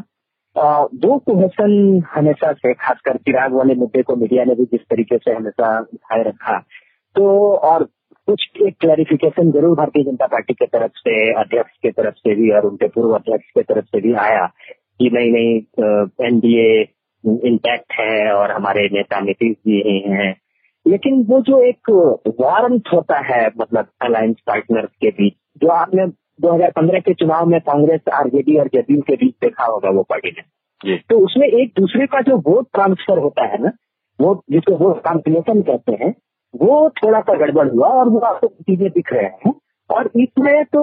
दो 0.94 1.18
कोहेसन 1.18 2.02
हमेशा 2.14 2.52
से, 2.52 2.72
खासकर 2.74 3.16
चिराग 3.16 3.52
वाले 3.54 3.74
मुद्दे 3.74 4.02
को 4.02 4.16
मीडिया 4.16 4.44
ने 4.44 4.54
भी 4.54 4.64
जिस 4.64 4.80
तरीके 4.90 5.18
से 5.18 5.32
हमेशा 5.32 5.78
उठाए 5.80 6.22
रखा। 6.22 6.58
तो 7.16 7.26
और 7.68 7.84
कुछ 8.28 8.46
एक 8.66 8.76
क्लैरिफिकेशन 8.80 9.50
ज़रूर 9.52 9.76
भारतीय 9.76 10.04
जनता 10.04 10.26
पार्टी 10.26 10.54
के 10.54 10.66
तरफ़ 10.66 10.92
से, 10.98 11.14
अध्यक्ष 11.40 11.76
के 11.82 11.90
तरफ़ 11.90 12.14
से 12.14 12.34
भी 12.34 12.50
और 12.56 12.66
उनके 12.66 12.88
पूर्व 12.88 13.14
अध्यक्ष 13.14 13.50
के 13.50 13.62
तरफ़ 13.62 13.84
से 13.86 14.00
भी 14.00 14.12
आया 14.24 14.46
कि 14.98 15.10
नहीं 15.12 15.32
नहीं 15.32 16.26
एनडीए 16.26 16.80
इंटैक्ट 17.48 17.92
है 18.00 18.32
और 18.34 18.50
हमारे 18.50 18.88
नेता 18.92 19.20
नीतीश 19.20 19.56
जी 19.56 19.82
ही 19.88 19.98
हैं। 20.12 20.34
लेकिन 20.86 21.22
वो 21.28 21.40
जो 21.40 21.60
एक 21.62 21.90
वारंट 22.40 22.88
होता 22.92 23.18
है 23.26 23.46
मतलब 23.58 23.88
अलायंस 24.02 24.36
पार्टनर्स 24.46 24.90
के 25.00 25.10
बीच, 25.10 25.34
जो 25.58 25.68
आपने 25.68 26.06
2015 26.38 27.00
के 27.00 27.14
चुनाव 27.14 27.46
में 27.46 27.60
कांग्रेस 27.60 28.00
आरजेडी 28.14 28.56
और 28.58 28.68
जेडीयू 28.68 29.00
के 29.00 29.16
बीच 29.16 29.34
देखा 29.42 29.64
होगा 29.64 29.90
वो 29.90 30.02
पार्टी 30.02 30.30
ने। 30.30 30.96
तो 30.98 31.18
उसमें 31.24 31.46
एक 31.46 31.72
दूसरे 31.78 32.06
का 32.06 32.20
जो 32.20 32.36
वोट 32.46 32.66
ट्रांसफ़र 32.74 33.18
होता 33.18 33.46
है 33.46 33.62
ना 33.62 33.70
वो 34.18 34.34
जिसको 34.50 34.76
वोट 34.76 35.02
ट्रांसलेशन 35.02 35.60
कहते 35.62 35.92
हैं 36.04 36.14
वो 36.54 36.88
थोड़ा 36.96 37.20
सा 37.20 37.34
गड़बड़ 37.38 37.68
हुआ 37.68 37.88
और 37.88 38.08
वो 38.08 38.18
आपको 38.18 38.46
चीज़ें 38.46 38.88
दिख 38.90 39.12
रहे 39.12 39.24
हैं। 39.24 39.52
और 39.90 40.10
इसमें 40.16 40.64
तो 40.64 40.82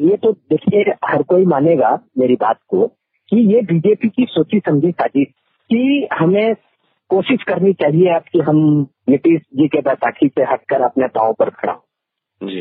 ये 0.00 0.16
तो 0.16 0.32
देखिए 0.32 0.92
हर 1.04 1.22
कोई 1.22 1.46
मानेगा 1.46 1.98
मेरी 2.18 2.34
बात 2.34 2.58
को 2.68 2.86
कि 3.28 3.54
ये 3.54 3.60
बीजेपी 3.62 4.08
की 4.08 4.26
सोची 4.30 4.58
समझी 4.58 4.90
साजिश 4.90 5.26
की 5.70 6.08
हमें 6.12 6.54
कोशिश 7.10 7.42
करनी 7.42 7.72
चाहिए 7.72 8.14
अब 8.14 8.22
कि 8.32 8.40
हम 8.40 8.56
नीतीश 9.08 9.40
जी 9.54 9.68
के 9.68 9.80
बैसाखी 9.80 10.28
से 10.28 10.42
हटकर 10.42 10.82
अपने 10.82 11.06
पाँव 11.06 11.32
पर 11.32 11.50
खड़ा 11.50 11.72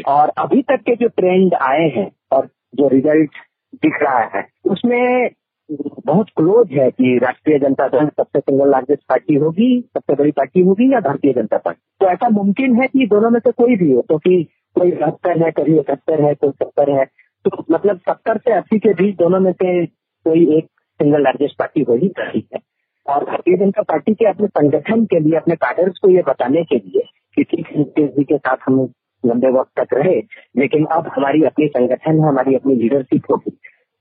और 0.07 0.31
अभी 0.37 0.61
तक 0.61 0.81
के 0.85 0.95
जो 0.95 1.07
ट्रेंड 1.07 1.53
आए 1.53 1.87
हैं 1.89 2.09
और 2.31 2.47
जो 2.75 2.87
रिज़ल्ट 2.87 3.37
दिख 3.83 4.01
रहा 4.01 4.19
है, 4.35 4.47
उसमें 4.65 5.29
बहुत 5.69 6.29
क्लोज 6.37 6.71
है 6.71 6.89
कि 6.91 7.17
राष्ट्रीय 7.17 7.57
जनता 7.59 7.87
दल 7.87 8.07
सबसे 8.07 8.39
सिंगल 8.39 8.69
लार्जेस्ट 8.71 9.01
पार्टी 9.09 9.35
होगी, 9.35 9.69
सबसे 9.93 10.15
बड़ी 10.15 10.31
पार्टी 10.31 10.61
होगी 10.61 10.91
या 10.93 10.99
भारतीय 10.99 11.33
जनता 11.33 11.57
पार्टी? 11.57 11.81
तो 11.99 12.07
ऐसा 12.07 12.29
मुमकिन 12.29 12.75
है 12.81 12.87
कि 12.87 13.07
दोनों 13.07 13.29
में 13.29 13.39
से 13.39 13.51
कोई 13.51 13.75
भी 13.75 13.91
हो 13.93 14.01
तो 14.09 14.17
कि 14.17 14.43
कोई 14.75 14.91
बहत्तर 14.91 15.43
है, 15.43 15.51
कभी 15.51 15.77
इकहत्तर 15.79 16.23
है, 16.25 16.33
कोई 16.35 16.51
सत्तर 16.51 16.91
है 16.91 17.05
तो 17.45 17.65
मतलब 17.71 17.99
सत्तर 17.99 18.37
से 18.37 18.53
अस्सी 18.53 18.79
के 18.79 18.93
बीच 18.93 19.15
दोनों 19.17 19.39
में 19.39 19.51
से 19.53 19.85
कोई 19.85 20.41
एक 20.57 20.65
सिंगल 20.99 21.23
लार्जेस्ट 21.23 21.57
पार्टी 21.59 21.81
हो 21.81 21.95
ही 21.95 22.11
है। 22.53 22.59
और 23.05 23.23
भारतीय 23.25 23.57
जनता 23.57 23.81
पार्टी 23.81 24.13
के 24.13 24.25
अपने 24.25 24.47
संगठन 24.47 25.05
के 25.05 25.19
लिए, 25.19 25.37
अपने 25.37 25.55
कार्डर्स 25.55 25.99
को 26.01 26.09
ये 26.09 26.21
बताने 26.27 26.63
के 26.63 26.75
लिए 26.77 27.07
कि 27.37 27.43
ठीक 27.43 27.67
नीतीश 27.77 28.09
जी 28.09 28.23
के 28.23 28.37
साथ 28.37 28.57
हम 28.65 28.85
लंबे 29.25 29.51
वक्त 29.51 29.79
तक 29.79 29.93
रहे 29.93 30.15
लेकिन 30.57 30.85
अब 30.91 31.07
हमारी 31.15 31.43
अपनी 31.43 31.67
संगठन 31.67 32.19
है 32.19 32.27
हमारी 32.27 32.55
अपनी 32.55 32.75
लीडरशिप 32.75 33.31
होगी। 33.31 33.51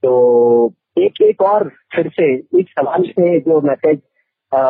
तो 0.03 0.75
एक 0.99 1.23
एक 1.23 1.43
और 1.43 1.69
फिर 1.95 2.09
से 2.09 2.35
इस 2.61 2.67
सवाल 2.71 3.03
से 3.11 3.39
जो 3.41 3.61
मैसेज 3.61 4.01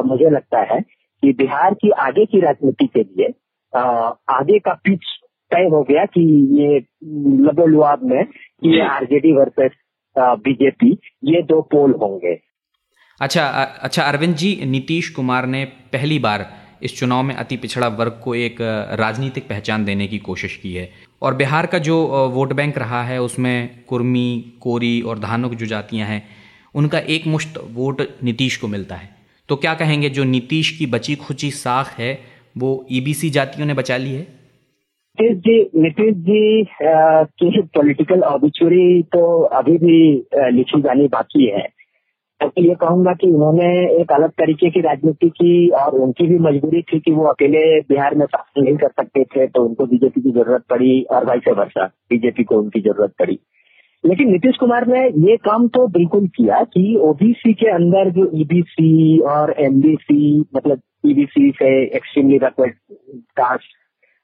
मुझे 0.06 0.30
लगता 0.30 0.60
है 0.72 0.80
कि 0.80 1.32
बिहार 1.32 1.74
की 1.74 1.90
आगे 2.00 2.24
की 2.26 2.40
राजनीति 2.40 2.86
के 2.86 3.02
लिए 3.02 3.32
आ, 3.72 3.82
आगे 4.30 4.58
का 4.58 4.72
पिच 4.84 5.00
तय 5.50 5.68
हो 5.72 5.82
गया 5.82 6.04
कि 6.06 6.22
ये 6.60 6.78
लबोलुआब 7.46 8.02
में 8.02 8.24
कि 8.24 8.76
ये 8.76 8.86
आरजेडी 8.86 9.32
वर्सेस 9.32 9.72
बीजेपी 10.18 10.90
ये 11.24 11.42
दो 11.42 11.60
पोल 11.62 11.92
होंगे। 11.92 12.34
अच्छा 13.20 13.46
अच्छा 13.82 14.02
अरविंद 14.02 14.34
जी 14.34 14.50
नीतीश 14.66 15.08
कुमार 15.08 15.46
ने 15.46 15.64
पहली 15.92 16.18
बार 16.18 16.46
इस 16.82 16.98
चुनाव 16.98 17.22
में 17.22 17.34
अति 17.34 17.56
पिछड़ा 17.56 17.88
वर्ग 17.88 18.20
को 18.24 18.34
एक 18.34 18.56
राजनीतिक 19.00 19.48
पहचान 19.48 19.84
देने 19.84 20.06
की 20.06 20.18
कोशिश 20.18 20.56
की 20.56 20.74
है। 20.74 20.88
और 21.22 21.34
बिहार 21.34 21.66
का 21.66 21.78
जो 21.78 21.96
वोट 22.34 22.52
बैंक 22.52 22.78
रहा 22.78 23.02
है, 23.02 23.20
उसमें 23.22 23.84
कुर्मी, 23.88 24.52
कोरी 24.60 25.00
और 25.02 25.18
धानुक 25.18 25.54
जो 25.54 25.66
जातियाँ 25.66 26.08
हैं, 26.08 26.22
उनका 26.74 26.98
एक 26.98 27.26
मुश्त 27.26 27.60
वोट 27.70 28.02
नीतीश 28.24 28.56
को 28.56 28.68
मिलता 28.68 28.94
है। 28.94 29.08
तो 29.48 29.56
क्या 29.56 29.74
कहेंगे, 29.74 30.08
जो 30.10 30.24
नीतीश 30.24 30.70
की 30.78 30.86
बची 30.86 31.14
खुची 31.16 31.50
साख 31.50 31.98
है, 31.98 32.12
वो 32.58 32.86
ईबीसी 32.92 33.30
e 33.30 33.32
जातियों 33.32 33.66
ने 33.66 33.74
बचा 33.74 33.96
ली 33.96 34.12
है? 34.12 34.20
नीतीश 35.18 35.36
जी 35.38 35.80
नीतीश 35.82 36.14
जी 36.16 36.64
की 37.42 37.60
पॉलिटिकल 37.74 38.20
ऑबिचुरी 38.22 39.02
तो 39.02 39.40
अभी 39.42 39.76
भी 39.78 39.98
लिखी 40.56 40.80
जानी 40.82 41.06
बाकी 41.08 41.46
है। 41.46 41.66
तो 42.40 42.62
ये 42.62 42.74
कहूँगा 42.74 43.12
कि 43.12 43.26
उन्होंने 43.26 43.66
एक 44.00 44.12
अलग 44.12 44.30
तरीके 44.30 44.70
की 44.70 44.80
राजनीति 44.80 45.28
की 45.30 45.68
और 45.78 45.94
उनकी 45.94 46.26
भी 46.26 46.38
मजबूरी 46.38 46.82
थी 46.82 46.98
कि 47.00 47.12
वो 47.12 47.24
अकेले 47.24 47.64
बिहार 47.80 48.14
में 48.14 48.24
शासन 48.26 48.62
नहीं 48.64 48.76
कर 48.76 48.88
सकते 48.88 49.24
थे 49.24 49.46
तो 49.46 49.64
उनको 49.64 49.86
बीजेपी 49.86 50.20
की 50.20 50.30
ज़रूरत 50.30 50.62
पड़ी 50.70 51.02
और 51.12 51.24
वैसे 51.24 51.52
वर्षा 51.52 51.84
बीजेपी 52.10 52.44
को 52.44 52.58
उनकी 52.58 52.80
ज़रूरत 52.80 53.12
पड़ी। 53.18 53.38
लेकिन 54.04 54.30
नीतीश 54.32 54.56
कुमार 54.56 54.86
ने 54.86 55.00
ये 55.28 55.36
काम 55.36 55.66
तो 55.68 55.86
बिल्कुल 55.88 56.26
किया 56.36 56.62
कि 56.64 56.96
ओबीसी 57.02 57.52
के 57.54 57.70
अंदर 57.70 58.10
जो 58.10 58.30
ईबीसी 58.34 59.18
e 59.18 59.22
और 59.30 59.54
एमबीसी 59.58 60.40
मतलब 60.56 60.80
ईबीसी 61.06 61.50
e 61.50 61.54
से 61.56 61.72
एक्सट्रीमली 61.96 62.38
बैकवर्ड 62.38 62.74
कास्ट 63.36 63.76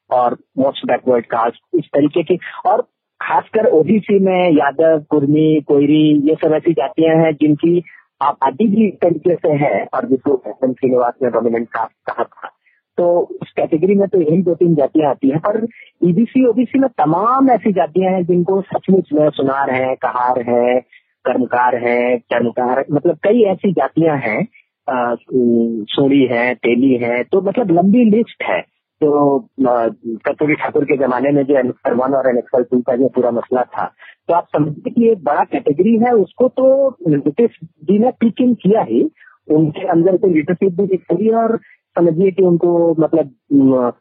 और 0.09 0.37
मोस्ट 0.57 0.85
बैकवर्ड 0.85 1.25
कास्ट 1.25 1.59
इस 1.75 1.85
तरीके 1.93 2.23
की, 2.23 2.37
और 2.65 2.81
खासकर 3.21 3.67
ओबीसी 3.71 4.19
में 4.19 4.51
यादव, 4.51 4.99
कुर्मी, 5.09 5.61
कोयरी, 5.67 6.29
ये 6.29 6.35
सब 6.35 6.53
ऐसी 6.53 6.73
जातियाँ 6.73 7.15
हैं 7.15 7.31
जिनकी 7.33 7.81
आबादी 8.21 8.67
भी 8.67 8.87
इस 8.87 8.93
तरीके 8.93 9.35
से 9.35 9.53
है 9.55 9.85
और 9.93 10.05
जिसको 10.05 10.35
श्रीनिवास 10.45 11.13
ने 11.23 11.29
डोमिनेंट 11.29 11.67
कास्ट 11.67 12.11
कहा 12.11 12.23
था 12.23 12.49
तो 12.97 13.19
उस 13.41 13.51
कैटेगरी 13.51 13.95
में 13.95 14.07
तो 14.07 14.21
यही 14.21 14.41
दो 14.43 14.53
तीन 14.55 14.75
जातियाँ 14.75 15.09
आती 15.09 15.29
हैं, 15.29 15.39
पर 15.39 15.67
ईबीसी 16.03 16.43
e 16.45 16.47
ओबीसी 16.49 16.79
में 16.79 16.89
तमाम 16.97 17.49
ऐसी 17.49 17.71
जातियाँ 17.71 18.13
हैं 18.13 18.23
जिनको 18.25 18.61
सचमुच 18.61 19.09
में 19.13 19.29
सुनार 19.29 19.71
है, 19.71 19.95
कहार 19.95 20.39
है, 20.49 20.79
कर्मकार 21.25 21.75
है, 21.75 22.17
चर्मकार 22.17 22.85
मतलब 22.91 23.17
कई 23.23 23.43
ऐसी 23.43 23.71
जातियाँ 23.71 24.17
हैं 24.17 24.47
सोड़ी 24.89 26.25
है, 26.31 26.53
तेली 26.55 26.93
है 26.95 27.23
तो 27.23 27.41
मतलब 27.41 27.71
लंबी 27.71 28.03
लिस्ट 28.03 28.43
है। 28.43 28.59
तो 29.01 29.39
कस्तूरी 29.59 30.53
ठाकुर 30.55 30.85
के 30.85 30.97
जमाने 30.97 31.31
में 31.31 31.43
जो 31.45 31.57
एनएक्सल 31.59 31.93
वन 31.95 32.13
और 32.15 32.29
एनएक्सल 32.29 32.63
टू 32.63 32.79
का 32.81 32.95
जो 32.95 33.07
पूरा 33.15 33.31
मसला 33.31 33.63
था 33.73 33.85
तो 34.29 34.33
आप 34.33 34.47
समझते 34.55 34.89
कि 34.89 35.09
एक 35.09 35.23
बड़ा 35.23 35.43
कैटेगरी 35.43 35.97
है, 35.97 36.11
उसको 36.13 36.47
तो 36.49 36.89
नीतीश 37.09 37.59
जी 37.61 37.97
ने 37.99 38.11
पिकिंग 38.21 38.55
किया 38.55 38.81
ही। 38.81 39.01
उनके 39.47 39.87
अंदर 39.87 40.17
से 40.17 40.27
लीडरशिप 40.27 40.73
भी 40.79 40.85
दिखाई 40.87 41.29
और 41.41 41.57
समझिए 41.95 42.31
कि 42.31 42.43
उनको 42.43 42.71
मतलब 42.99 43.93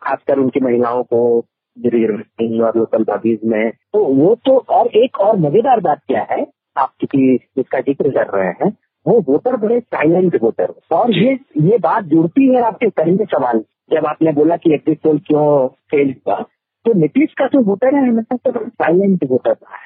खासकर 0.00 0.38
उनकी 0.38 0.60
महिलाओं 0.60 1.02
को 1.04 1.20
और 1.36 2.76
लोकल 2.76 3.04
बॉडीज 3.04 3.38
में। 3.44 3.70
तो 3.70 4.04
वो 4.16 4.34
तो 4.46 4.56
और 4.70 4.86
एक 4.96 5.20
और 5.20 5.38
मज़ेदार 5.38 5.80
बात 5.80 6.00
क्या 6.08 6.26
है, 6.30 6.46
आप 6.76 6.92
क्योंकि 7.00 7.38
इसका 7.60 7.80
ज़िक्र 7.80 8.10
कर 8.10 8.36
रहे 8.36 8.50
हैं, 8.60 8.70
वो 9.06 9.20
वोटर 9.28 9.56
बड़े 9.56 9.80
साइलेंट 9.80 10.38
वोटर 10.42 10.74
और 10.92 11.14
ये 11.14 11.32
ये 11.62 11.78
बात 11.80 12.04
जुड़ती 12.06 12.48
है 12.48 12.62
आपके 12.62 12.88
पहले 12.92 13.24
सवाल 13.26 13.62
जब 13.90 14.06
आपने 14.06 14.32
बोला 14.32 14.56
कि 14.56 14.72
एग्जिट 14.74 15.00
पोल 15.02 15.18
क्यों 15.26 15.46
फेल 15.90 16.14
हुआ 16.26 16.40
तो 16.86 16.92
नीतीश 16.94 17.32
का 17.38 17.46
जो 17.46 17.60
वोटर 17.64 17.94
है 17.94 18.08
हमेशा 18.08 18.36
से 18.36 18.50
बड़ा 18.50 18.68
साइलेंट 18.68 19.24
वोटर 19.30 19.50
रहा 19.50 19.76
है। 19.76 19.84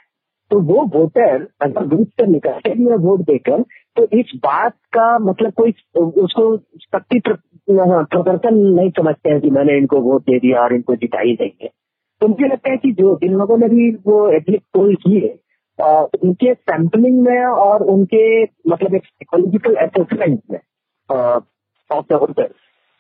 तो 0.50 0.61
वो 0.61 0.85
वोटर 0.95 1.47
अगर 1.62 1.87
ग्रुप 1.87 2.09
से 2.21 2.26
निकलते 2.26 2.75
भी 2.75 2.97
वोट 3.04 3.21
देकर 3.21 3.62
तो 3.97 4.07
इस 4.19 4.33
बात 4.37 4.73
का 4.92 5.19
मतलब 5.19 5.52
कोई, 5.52 5.71
उसको 5.97 6.57
शक्ति 6.57 7.21
प्रदर्शन 7.26 8.54
नहीं 8.54 8.90
समझते 8.90 9.30
हैं 9.30 9.40
कि 9.40 9.50
मैंने 9.50 9.76
इनको 9.78 10.00
वोट 10.00 10.23
दे 10.23 10.38
दिया 10.38 10.61
और 10.61 10.75
इनको 10.75 10.97
जिता 10.97 11.21
ही। 11.21 11.35
देंगे 11.37 11.71
तो 12.21 12.28
मुझे 12.28 12.49
लगता 12.49 12.71
है 12.71 12.76
कि 12.76 12.92
जो 12.92 13.14
जिन 13.16 13.35
लोगों 13.35 13.57
ने 13.59 13.69
भी 13.69 13.90
वो 14.07 14.16
एग्जिट 14.30 14.62
पोल 14.75 14.95
किए 14.95 15.28
उनके 16.25 16.54
सैम्पलिंग 16.54 17.21
में 17.21 17.45
और 17.45 17.83
उनके 17.90 18.25
मतलब 18.42 18.95
एक 18.95 19.04
साइकोलॉजिकल 19.04 19.75
असेसमेंट 19.75 20.40
में 20.50 20.59
ऑफ़ 21.11 22.04
द 22.11 22.19
वोटर 22.21 22.50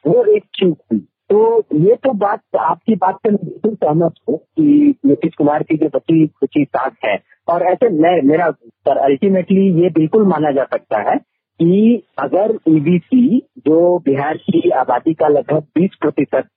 वो 0.06 0.24
एक 0.36 0.44
चीज़ 0.54 0.74
थी। 0.74 0.98
तो 1.30 1.62
ये 1.78 1.94
तो 1.94 2.12
बात 2.12 2.40
आपकी 2.58 2.94
बात 2.96 3.16
से 3.16 3.30
मैं 3.30 3.38
बिल्कुल 3.44 3.74
सहमत 3.74 4.14
हूँ 4.28 4.36
कि 4.38 4.94
नीतीश 5.06 5.34
कुमार 5.38 5.62
की 5.62 5.76
जो 5.76 5.88
बची 5.94 6.26
खुची 6.26 6.64
साथ 6.64 6.90
है। 7.04 7.18
और 7.48 7.62
ऐसे 7.62 7.88
मैं 7.88 8.20
मेरा 8.22 8.50
पर 8.86 8.98
अल्टीमेटली 8.98 9.82
ये 9.82 9.88
बिल्कुल 9.90 10.26
माना 10.26 10.50
जा 10.50 10.64
सकता 10.64 11.10
है 11.10 11.16
कि 11.60 12.02
अगर 12.18 12.58
ईबीसी 12.68 13.38
e 13.38 13.40
जो 13.58 13.98
बिहार 13.98 14.36
की 14.36 14.70
आबादी 14.70 15.14
का 15.14 15.28
लगभग 15.28 15.66
20 15.78 15.94
प्रतिशत 16.00 16.48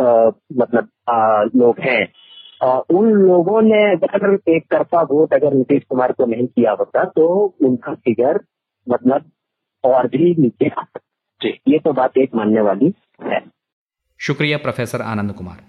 मतलब 0.00 0.88
आ, 1.10 1.42
लोग 1.42 1.80
हैं 1.80 2.06
उन 2.90 3.10
लोगों 3.12 3.62
ने 3.62 3.82
अगर 3.92 4.38
एक 4.48 4.64
तरफा 4.70 5.02
वोट 5.02 5.34
अगर 5.34 5.54
नीतीश 5.54 5.82
कुमार 5.88 6.12
को 6.12 6.26
नहीं 6.26 6.46
किया 6.46 6.72
होता 6.72 7.04
तो 7.04 7.26
उनका 7.62 7.94
फिगर 7.94 8.40
मतलब 8.86 9.30
और 9.84 10.06
भी 10.06 10.34
नीचे 10.42 10.68
आ 10.68 10.82
सकता 10.82 11.11
ये 11.44 11.78
तो 11.78 11.92
बात 11.92 12.18
एक 12.18 12.34
मानने 12.34 12.60
वाली 12.60 12.92
है। 13.22 13.40
शुक्रिया, 14.20 14.58
प्रोफेसर 14.58 15.02
आनंद 15.02 15.32
कुमार। 15.32 15.60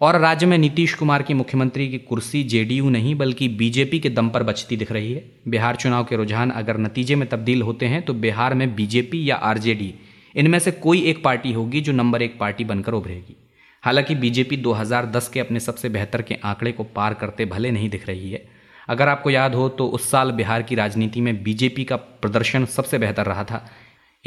और 0.00 0.18
राज्य 0.18 0.46
में 0.46 0.56
नीतीश 0.58 0.94
कुमार 0.94 1.22
की 1.22 1.34
मुख्यमंत्री 1.34 1.88
की 1.88 1.98
कुर्सी 1.98 2.42
जेडीयू 2.44 2.90
नहीं, 2.90 3.14
बल्कि 3.14 3.48
बीजेपी 3.48 3.98
के 3.98 4.10
दम 4.10 4.28
पर 4.28 4.42
बचती 4.42 4.76
दिख 4.76 4.92
रही 4.92 5.12
है। 5.12 5.24
बिहार 5.48 5.76
चुनाव 5.76 6.04
के 6.04 6.16
रुझान 6.16 6.50
अगर 6.50 6.78
नतीजे 6.78 7.14
में 7.14 7.28
तब्दील 7.28 7.62
होते 7.62 7.86
हैं 7.86 8.02
तो 8.02 8.14
बिहार 8.14 8.54
में 8.54 8.74
बीजेपी 8.74 9.30
या 9.30 9.36
आरजेडी, 9.36 9.94
इनमें 10.36 10.58
से 10.58 10.70
कोई 10.70 11.02
एक 11.02 11.22
पार्टी 11.24 11.52
होगी 11.52 11.80
जो 11.80 11.92
नंबर 11.92 12.22
एक 12.22 12.38
पार्टी 12.38 12.64
बनकर 12.64 12.92
उभरेगी। 12.92 13.36
हालाँकि 13.82 14.14
बीजेपी 14.14 14.56
2010 14.56 15.28
के 15.28 15.40
अपने 15.40 15.60
सबसे 15.60 15.88
बेहतर 15.88 16.22
के 16.22 16.34
आंकड़े 16.44 16.72
को 16.72 16.84
पार 16.84 17.14
करते 17.14 17.44
भले 17.44 17.70
नहीं 17.70 17.88
दिख 17.90 18.06
रही 18.06 18.30
है। 18.30 18.42
अगर 18.88 19.08
आपको 19.08 19.30
याद 19.30 19.54
हो 19.54 19.68
तो 19.68 19.86
उस 19.86 20.10
साल 20.10 20.30
बिहार 20.32 20.62
की 20.62 20.74
राजनीति 20.74 21.20
में 21.20 21.42
बीजेपी 21.42 21.84
का 21.84 21.96
प्रदर्शन 21.96 22.64
सबसे 22.66 22.98
बेहतर 22.98 23.26
रहा 23.26 23.44
था। 23.44 23.66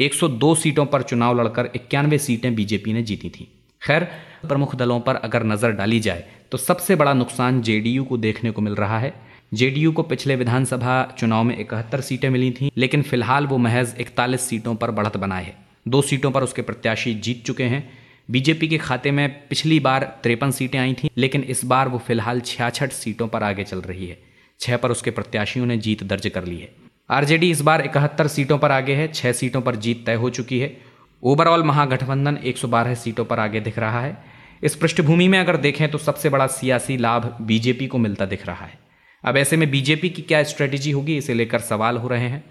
102 0.00 0.54
सीटों 0.54 0.84
पर 0.86 1.02
चुनाव 1.02 1.40
लड़कर 1.40 1.70
इक्यानवे 1.76 2.18
सीटें 2.18 2.54
बीजेपी 2.54 2.92
ने 2.92 3.02
जीती 3.02 3.28
थीं। 3.30 3.46
खैर, 3.82 4.04
प्रमुख 4.48 4.74
दलों 4.76 5.00
पर 5.00 5.16
अगर 5.16 5.44
नज़र 5.44 5.72
डाली 5.72 6.00
जाए 6.00 6.24
तो 6.52 6.58
सबसे 6.58 6.96
बड़ा 6.96 7.12
नुकसान 7.14 7.60
जेडीयू 7.62 8.04
को 8.04 8.16
देखने 8.18 8.50
को 8.50 8.62
मिल 8.62 8.74
रहा 8.74 8.98
है। 8.98 9.12
जेडीयू 9.54 9.92
को 9.92 10.02
पिछले 10.02 10.36
विधानसभा 10.36 11.02
चुनाव 11.18 11.44
में 11.44 11.56
इकहत्तर 11.58 12.00
सीटें 12.00 12.28
मिली 12.30 12.50
थीं, 12.50 12.70
लेकिन 12.76 13.02
फ़िलहाल 13.02 13.46
वो 13.46 13.58
महज 13.58 13.94
इकतालीस 14.00 14.40
सीटों 14.40 14.74
पर 14.74 14.90
बढ़त 14.90 15.16
बनाए 15.16 15.44
है। 15.44 15.54
दो 15.88 16.02
सीटों 16.02 16.30
पर 16.30 16.42
उसके 16.42 16.62
प्रत्याशी 16.62 17.14
जीत 17.16 17.44
चुके 17.46 17.64
हैं। 17.64 17.88
बीजेपी 18.28 18.68
के 18.68 18.78
खाते 18.78 19.10
में 19.10 19.28
पिछली 19.48 19.80
बार 19.80 20.04
तिरपन 20.22 20.50
सीटें 20.50 20.78
आई 20.78 20.94
थीं, 20.94 21.08
लेकिन 21.16 21.42
इस 21.44 21.64
बार 21.64 21.88
वो 21.88 21.98
फ़िलहाल 21.98 22.40
छियाछठ 22.40 22.92
सीटों 22.92 23.28
पर 23.28 23.42
आगे 23.42 23.64
चल 23.64 23.80
रही 23.82 24.06
है। 24.06 24.18
छह 24.60 24.76
पर 24.76 24.90
उसके 24.90 25.10
प्रत्याशियों 25.10 25.66
ने 25.66 25.76
जीत 25.78 26.04
दर्ज 26.04 26.26
कर 26.28 26.44
ली 26.44 26.58
है। 26.58 26.68
आरजेडी 27.10 27.50
इस 27.50 27.60
बार 27.60 27.80
इकहत्तर 27.80 28.26
सीटों 28.26 28.58
पर 28.58 28.70
आगे 28.70 28.94
है, 28.94 29.12
छह 29.12 29.32
सीटों 29.32 29.60
पर 29.60 29.76
जीत 29.76 30.06
तय 30.06 30.14
हो 30.14 30.30
चुकी 30.30 30.58
है। 30.58 30.76
ओवरऑल 31.22 31.62
महागठबंधन 31.62 32.38
112 32.44 32.94
सीटों 32.94 33.24
पर 33.24 33.38
आगे 33.38 33.60
दिख 33.60 33.78
रहा 33.78 34.00
है। 34.00 34.24
इस 34.62 34.76
पृष्ठभूमि 34.76 35.28
में 35.28 35.38
अगर 35.38 35.56
देखें 35.56 35.90
तो 35.90 35.98
सबसे 35.98 36.28
बड़ा 36.28 36.46
सियासी 36.46 36.96
लाभ 36.96 37.36
बीजेपी 37.40 37.86
को 37.86 37.98
मिलता 37.98 38.26
दिख 38.26 38.46
रहा 38.46 38.64
है। 38.64 38.78
अब 39.24 39.36
ऐसे 39.36 39.56
में 39.56 39.70
बीजेपी 39.70 40.10
की 40.10 40.22
क्या 40.22 40.42
स्ट्रेटेजी 40.42 40.90
होगी, 40.90 41.16
इसे 41.16 41.34
लेकर 41.34 41.58
सवाल 41.58 41.96
हो 41.96 42.08
रहे 42.08 42.28
हैं। 42.28 42.44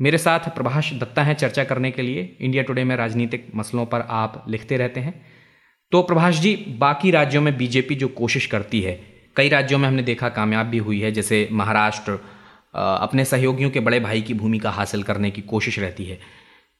मेरे 0.00 0.18
साथ 0.18 0.38
प्रभाष 0.38 0.92
दत्ता 0.92 1.22
हैं 1.22 1.34
चर्चा 1.34 1.64
करने 1.64 1.90
के 1.90 2.02
लिए। 2.02 2.36
इंडिया 2.40 2.62
टुडे 2.62 2.84
में 2.84 2.96
राजनीतिक 2.96 3.46
मसलों 3.54 3.86
पर 3.86 4.00
आप 4.00 4.44
लिखते 4.48 4.76
रहते 4.76 5.00
हैं। 5.00 5.26
तो 5.92 6.02
प्रभाष 6.02 6.38
जी, 6.38 6.54
बाकी 6.78 7.10
राज्यों 7.10 7.42
में 7.42 7.56
बीजेपी 7.56 7.94
जो 7.94 8.08
कोशिश 8.08 8.46
करती 8.46 8.80
है, 8.80 9.00
कई 9.36 9.48
राज्यों 9.48 9.78
में 9.78 9.88
हमने 9.88 10.02
देखा 10.02 10.28
कामयाब 10.28 10.66
भी 10.66 10.78
हुई 10.78 11.00
है, 11.00 11.12
जैसे 11.12 11.48
महाराष्ट्र 11.52 12.18
अपने 12.74 13.24
सहयोगियों 13.24 13.70
के 13.70 13.80
बड़े 13.80 14.00
भाई 14.00 14.20
की 14.22 14.34
भूमिका 14.34 14.70
हासिल 14.70 15.02
करने 15.02 15.30
की 15.30 15.42
कोशिश 15.42 15.78
रहती 15.78 16.04
है। 16.04 16.18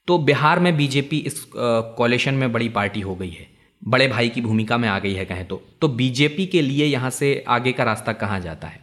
तो 0.08 0.18
बिहार 0.18 0.60
में 0.60 0.76
बीजेपी 0.76 1.18
इस 1.18 1.44
कॉलेशन 1.54 2.34
में 2.34 2.52
बड़ी 2.52 2.68
पार्टी 2.68 3.00
हो 3.00 3.14
गई 3.14 3.30
है। 3.30 3.46
बड़े 3.82 4.06
भाई 4.08 4.28
की 4.28 4.40
भूमिका 4.40 4.76
में 4.78 4.88
आ 4.88 4.98
गई 4.98 5.12
है 5.14 5.24
कहें 5.24 5.46
तो। 5.48 5.60
तो 5.80 5.88
बीजेपी 5.88 6.46
के 6.46 6.62
लिए 6.62 6.86
यहाँ 6.86 7.10
से 7.10 7.44
आगे 7.48 7.72
का 7.72 7.84
रास्ता 7.84 8.12
कहाँ 8.14 8.40
जाता 8.40 8.68
है? 8.68 8.80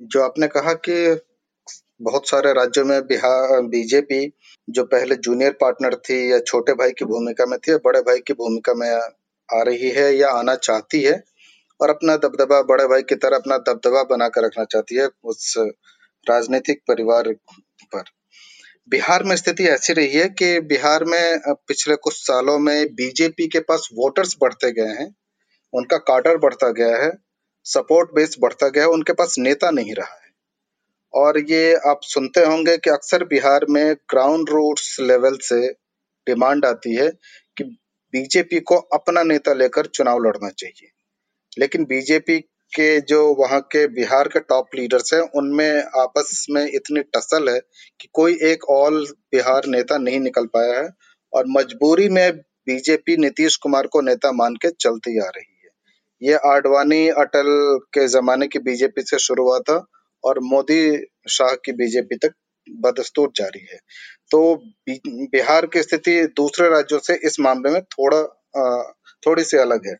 जो 0.00 0.22
आपने 0.22 0.46
कहा 0.46 0.72
कि 0.74 1.20
बहुत 2.02 2.28
सारे 2.28 2.52
राज्यों 2.52 2.84
में 2.84 3.00
बिहार, 3.02 3.60
बीजेपी 3.62 4.32
जो 4.68 4.84
पहले 4.84 5.14
जूनियर 5.16 5.52
पार्टनर 5.52 5.94
थी 6.00 6.20
या 6.32 6.38
छोटे 6.40 6.72
भाई 6.72 6.90
की 6.90 7.04
भूमिका 7.04 7.46
में 7.46 7.58
थी 7.58 7.74
बड़े 7.84 8.00
भाई 8.00 8.18
की 8.18 8.32
भूमिका 8.32 8.74
में 8.74 8.90
आ 8.90 9.62
रही 9.62 9.90
है 9.90 10.14
या 10.16 10.28
आना 10.30 10.54
चाहती 10.56 11.02
है 11.02 11.22
और 11.80 11.90
अपना 11.90 12.16
दबदबा, 12.16 12.60
बड़े 12.62 12.86
भाई 12.86 13.02
की 13.02 13.14
तरह 13.14 13.36
अपना 13.36 13.56
दबदबा 13.58 14.02
बनाकर 14.10 14.44
रखना 14.44 14.64
चाहती 14.64 14.94
है, 14.94 15.08
उस 15.24 15.54
राजनीतिक 16.30 16.82
परिवार 16.88 17.32
पर। 17.84 18.04
बिहार 18.88 19.22
में 19.24 19.36
स्थिति 19.36 19.64
ऐसी 19.64 19.92
रही 19.92 20.12
है 20.12 20.28
कि 20.28 20.60
बिहार 20.60 21.04
में 21.04 21.38
पिछले 21.48 21.96
कुछ 21.96 22.14
सालों 22.16 22.58
में 22.58 22.94
बीजेपी 22.94 23.48
के 23.48 23.60
पास 23.60 23.88
वोटर्स 23.94 24.36
बढ़ते 24.40 24.72
गए 24.72 24.92
हैं, 24.92 25.14
उनका 25.72 25.96
कार्डर 25.96 26.36
बढ़ता 26.36 26.70
गया 26.70 26.96
है, 26.96 27.12
सपोर्ट 27.64 28.10
बेस 28.14 28.36
बढ़ता 28.40 28.68
गया 28.68 28.82
है, 28.82 28.88
उनके 28.88 29.12
पास 29.12 29.34
नेता 29.38 29.70
नहीं 29.70 29.94
रहा 29.94 30.14
है। 30.14 30.28
और 31.14 31.38
ये 31.50 31.74
आप 31.74 32.00
सुनते 32.02 32.40
होंगे 32.40 32.76
कि 32.76 32.90
अक्सर 32.90 33.24
बिहार 33.24 33.66
में 33.70 33.94
ग्राउंड 33.94 34.50
रूट्स 34.50 34.96
लेवल 35.00 35.36
से 35.42 35.68
डिमांड 36.26 36.64
आती 36.64 36.94
है 36.94 37.08
कि 37.56 37.64
बीजेपी 38.12 38.60
को 38.60 38.76
अपना 38.76 39.22
नेता 39.22 39.52
लेकर 39.52 39.86
चुनाव 39.86 40.18
लड़ना 40.18 40.48
चाहिए। 40.50 40.90
लेकिन 41.58 41.84
बीजेपी 41.84 42.44
के 42.72 43.00
जो 43.00 43.20
वहाँ 43.34 43.60
के 43.72 43.86
बिहार 43.88 44.28
के 44.28 44.40
टॉप 44.40 44.74
लीडर्स 44.74 45.12
हैं, 45.14 45.20
उनमें 45.20 45.82
आपस 46.00 46.46
में 46.50 46.64
इतनी 46.64 47.00
टसल 47.16 47.48
है 47.48 47.58
कि 48.00 48.08
कोई 48.12 48.38
एक 48.42 48.64
ऑल 48.70 49.04
बिहार 49.32 49.66
नेता 49.66 49.98
नहीं 49.98 50.20
निकल 50.20 50.46
पाया 50.46 50.78
है 50.80 50.88
और 51.32 51.44
मजबूरी 51.48 52.08
में 52.08 52.38
बीजेपी 52.66 53.16
नीतीश 53.16 53.56
कुमार 53.56 53.86
को 53.86 54.00
नेता 54.00 54.32
मान 54.32 54.54
के 54.54 54.70
चलती 54.70 55.18
आ 55.18 55.28
रही 55.28 55.52
है। 55.64 55.70
ये 56.22 56.34
आडवाणी 56.46 57.08
अटल 57.08 57.46
के 57.94 58.06
जमाने 58.08 58.46
की 58.46 58.58
बीजेपी 58.58 59.02
से 59.02 59.18
शुरू 59.18 59.44
हुआ 59.44 59.58
था 59.58 59.84
और 60.24 60.38
मोदी 60.42 60.80
शाह 61.28 61.54
की 61.64 61.72
बीजेपी 61.72 62.16
तक 62.16 62.34
बदस्तूर 62.68 63.30
जारी 63.36 63.66
है। 63.72 63.78
तो 64.30 64.40
बिहार 64.88 65.66
की 65.66 65.82
स्थिति 65.82 66.22
दूसरे 66.36 66.68
राज्यों 66.70 67.00
से 67.00 67.14
इस 67.24 67.40
मामले 67.40 67.70
में 67.70 67.82
थोड़ा 67.82 68.22
थोड़ी 69.26 69.44
सी 69.44 69.56
अलग 69.56 69.86
है। 69.86 69.94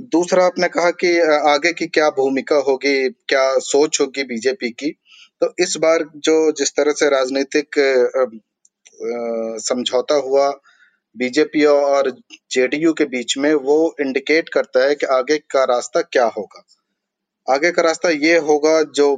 दूसरा 0.00 0.44
आपने 0.46 0.68
कहा 0.68 0.90
कि 1.02 1.18
आगे 1.48 1.72
की 1.72 1.86
क्या 1.88 2.08
भूमिका 2.10 2.56
होगी, 2.58 3.08
क्या 3.08 3.58
सोच 3.60 4.00
होगी 4.00 4.24
बीजेपी 4.24 4.70
की 4.70 4.90
तो 5.42 5.52
इस 5.60 5.76
बार 5.80 6.04
जो 6.16 6.34
जिस 6.52 6.70
तरह 6.76 6.92
से 6.92 7.08
राजनीतिक 7.10 7.78
समझौता 9.62 10.14
हुआ 10.18 10.48
बीजेपी 11.16 11.64
और 11.64 12.10
जेडीयू 12.52 12.92
के 12.92 13.04
बीच 13.06 13.36
में, 13.38 13.52
वो 13.54 13.94
इंडिकेट 14.00 14.48
करता 14.48 14.84
है 14.84 14.94
कि 14.94 15.06
आगे 15.08 15.38
का 15.50 15.64
रास्ता 15.64 16.00
क्या 16.02 16.24
होगा। 16.36 16.64
आगे 17.46 17.70
का 17.70 17.82
रास्ता 17.82 18.08
ये 18.08 18.36
होगा 18.38 18.82
जो 18.94 19.14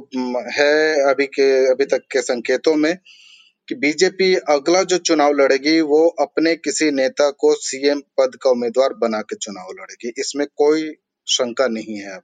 है 0.57 1.09
अभी 1.11 1.25
के, 1.27 1.49
अभी 1.71 1.85
तक 1.85 2.07
के 2.11 2.21
संकेतों 2.21 2.75
में 2.75 2.97
कि 3.71 3.75
बीजेपी 3.75 4.33
अगला 4.49 4.81
जो 4.83 4.97
चुनाव 4.99 5.33
लड़ेगी, 5.33 5.79
वो 5.81 6.07
अपने 6.21 6.55
किसी 6.55 6.89
नेता 6.91 7.29
को 7.39 7.53
सीएम 7.55 7.99
पद 8.19 8.31
का 8.41 8.49
उम्मीदवार 8.49 8.93
बना 8.93 9.21
के 9.21 9.35
चुनाव 9.35 9.67
लड़ेगी। 9.73 10.11
इसमें 10.19 10.45
कोई 10.57 10.91
शंका 11.27 11.67
नहीं 11.67 11.95
है 11.97 12.15
अब। 12.15 12.23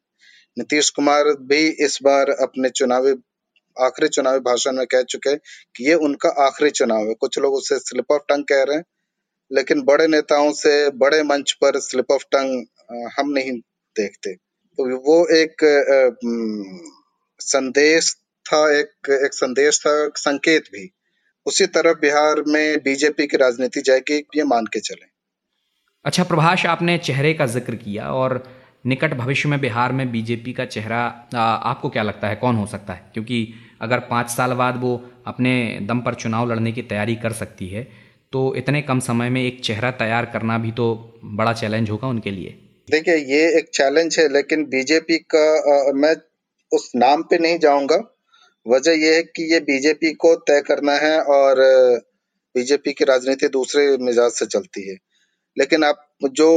नीतीश 0.58 0.89
कुमार 0.89 1.30
भी 1.42 1.60
इस 1.86 1.98
बार 2.04 2.30
अपने 2.30 2.70
चुनावी, 2.70 3.13
आखिरी 3.77 4.08
चुनावी 4.08 4.39
भाषण 4.39 4.75
में 4.75 4.86
कह 4.86 5.01
चुके 5.04 5.30
हैं 5.30 5.39
कि 5.75 5.88
ये 5.88 5.94
उनका 6.08 6.30
आखिरी 6.46 6.70
चुनाव 6.72 7.08
है। 7.08 7.13
कुछ 7.13 7.39
लोग 7.39 7.54
उसे 7.54 7.80
स्लिप 7.80 8.12
ऑफ़ 8.12 8.22
टंग 8.30 8.44
कह 8.44 8.63
रहे 8.63 8.77
हैं, 8.77 8.84
लेकिन 9.51 9.82
बड़े 9.84 10.08
नेताओं 10.08 10.51
से 10.54 10.75
बड़े 10.98 11.22
मंच 11.24 11.51
पर 11.62 11.80
स्लिप 11.80 12.12
ऑफ़ 12.12 12.25
टंग 12.32 12.66
हम 13.20 13.30
नहीं 13.30 13.51
देखते। 13.96 14.34
तो 14.34 14.89
वो 15.00 15.18
एक 15.38 15.66
संदेश 17.39 18.13
था, 18.46 18.62
एक 18.80 19.18
एक 19.24 19.34
संदेश 19.34 19.80
था, 19.80 19.96
संकेत 20.18 20.63
भी। 20.72 20.89
उसी 21.48 21.66
तरह 21.68 21.94
बिहार 22.01 22.42
में 22.48 22.77
बीजेपी 22.84 23.27
की 23.27 23.38
राजनीति 23.38 23.82
जाएगी 23.82 24.18
ये 24.36 24.44
मान 24.46 24.66
के 24.66 24.80
चले। 24.80 25.06
अच्छा 26.06 26.24
प्रभाष 26.24 26.66
आपने 26.66 26.98
चेहरे 27.00 27.34
का 27.34 27.46
ज़िक्र 27.48 27.75
किया 27.77 28.10
और 28.13 28.44
निकट 28.86 29.13
भविष्य 29.13 29.50
में 29.50 29.60
बिहार 29.62 29.92
में 29.92 30.12
बीजेपी 30.12 30.54
का 30.54 30.66
चेहरा 30.68 31.00
आपको 31.36 31.89
क्या 31.89 32.04
लगता 32.04 32.27
है 32.27 32.36
कौन 32.36 32.56
हो 32.56 32.66
सकता 32.68 32.94
है? 32.94 33.10
क्योंकि 33.13 33.54
अगर 33.82 34.00
पाँच 34.10 34.30
साल 34.30 34.54
बाद 34.54 34.82
वो 34.82 34.92
अपने 35.27 35.54
दम 35.84 36.00
पर 36.01 36.13
चुनाव 36.16 36.51
लड़ने 36.51 36.72
की 36.72 36.82
तैयारी 36.84 37.16
कर 37.16 37.34
सकती 37.34 37.68
है 37.68 37.88
तो 38.34 38.44
इतने 38.56 38.82
कम 38.82 39.00
समय 39.00 39.30
में 39.30 39.42
एक 39.42 39.60
चेहरा 39.63 39.92
तैयार 40.00 40.25
करना 40.25 40.58
भी 40.58 40.72
तो 40.72 40.88
बड़ा 41.24 41.54
चैलेंज 41.54 41.89
होगा 41.89 42.08
उनके 42.08 42.32
लिए। 42.32 42.50
देखिए 42.88 43.16
ये 43.16 43.58
एक 43.58 43.70
चैलेंज 43.74 44.18
है 44.20 44.27
लेकिन 44.34 44.63
बीजेपी 44.66 45.18
का 45.36 45.46
आ, 45.72 45.92
मैं 45.94 46.16
उस 46.72 46.92
नाम 46.96 47.24
पे 47.24 47.38
नहीं 47.38 47.60
जाऊँगा। 47.60 47.98
वजह 48.68 48.92
यह 48.98 49.16
है 49.16 49.22
कि 49.26 49.44
ये 49.54 49.60
बीजेपी 49.62 50.14
को 50.16 50.36
तय 50.48 50.62
करना 50.68 50.94
है 50.98 51.20
और 51.32 51.62
बीजेपी 52.56 52.94
की 52.94 53.06
राजनीति 53.06 53.48
दूसरे 53.50 53.86
मिजाज 54.00 54.32
से 54.34 54.46
चलती 54.48 54.88
है। 54.90 54.96
लेकिन 55.58 55.84
आप 55.84 56.04
जो 56.32 56.50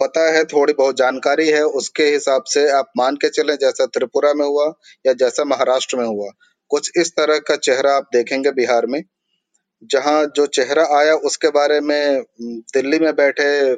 पता 0.00 0.20
है, 0.32 0.44
थोड़ी 0.44 0.72
बहुत 0.72 0.96
जानकारी 0.96 1.48
है, 1.48 1.62
उसके 1.62 2.04
हिसाब 2.04 2.44
से 2.48 2.68
आप 2.72 2.90
मान 2.96 3.16
के 3.16 3.28
चलें, 3.30 3.54
जैसा 3.56 3.86
त्रिपुरा 3.86 4.32
में 4.34 4.44
हुआ 4.46 4.66
या 5.06 5.12
जैसा 5.14 5.44
महाराष्ट्र 5.46 5.96
में 5.96 6.06
हुआ, 6.06 6.30
कुछ 6.70 6.90
इस 6.96 7.10
तरह 7.12 7.38
का 7.48 7.56
चेहरा 7.58 7.94
आप 7.96 8.08
देखेंगे 8.12 8.50
बिहार 8.52 8.86
में, 8.86 9.02
जहाँ 9.90 10.24
जो 10.36 10.46
चेहरा 10.48 10.84
आया 10.98 11.14
उसके 11.26 11.48
बारे 11.50 11.80
में 11.82 12.22
दिल्ली 12.74 12.98
में 12.98 13.14
बैठे 13.16 13.74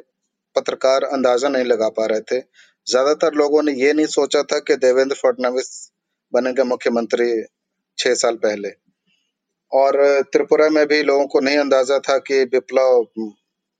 पत्रकार 0.55 1.03
अंदाज़ा 1.05 1.49
नहीं 1.49 1.65
लगा 1.65 1.89
पा 1.89 2.05
रहे 2.05 2.21
थे। 2.21 2.39
ज़्यादातर 2.87 3.33
लोगों 3.35 3.63
ने 3.63 3.71
ये 3.75 3.93
नहीं 3.93 4.05
सोचा 4.07 4.41
था 4.43 4.59
कि 4.59 4.75
देवेंद्र 4.77 5.15
फडणवीस 5.15 5.69
बनेंगे 6.33 6.63
मुख्यमंत्री 6.63 7.43
छह 7.97 8.13
साल 8.13 8.35
पहले। 8.35 8.69
और 9.71 10.21
त्रिपुरा 10.21 10.69
में 10.69 10.85
भी 10.87 11.01
लोगों 11.03 11.27
को 11.27 11.39
नहीं 11.39 11.57
अंदाज़ा 11.57 11.99
था 11.99 12.17
कि 12.17 12.43
विप्लव 12.43 13.07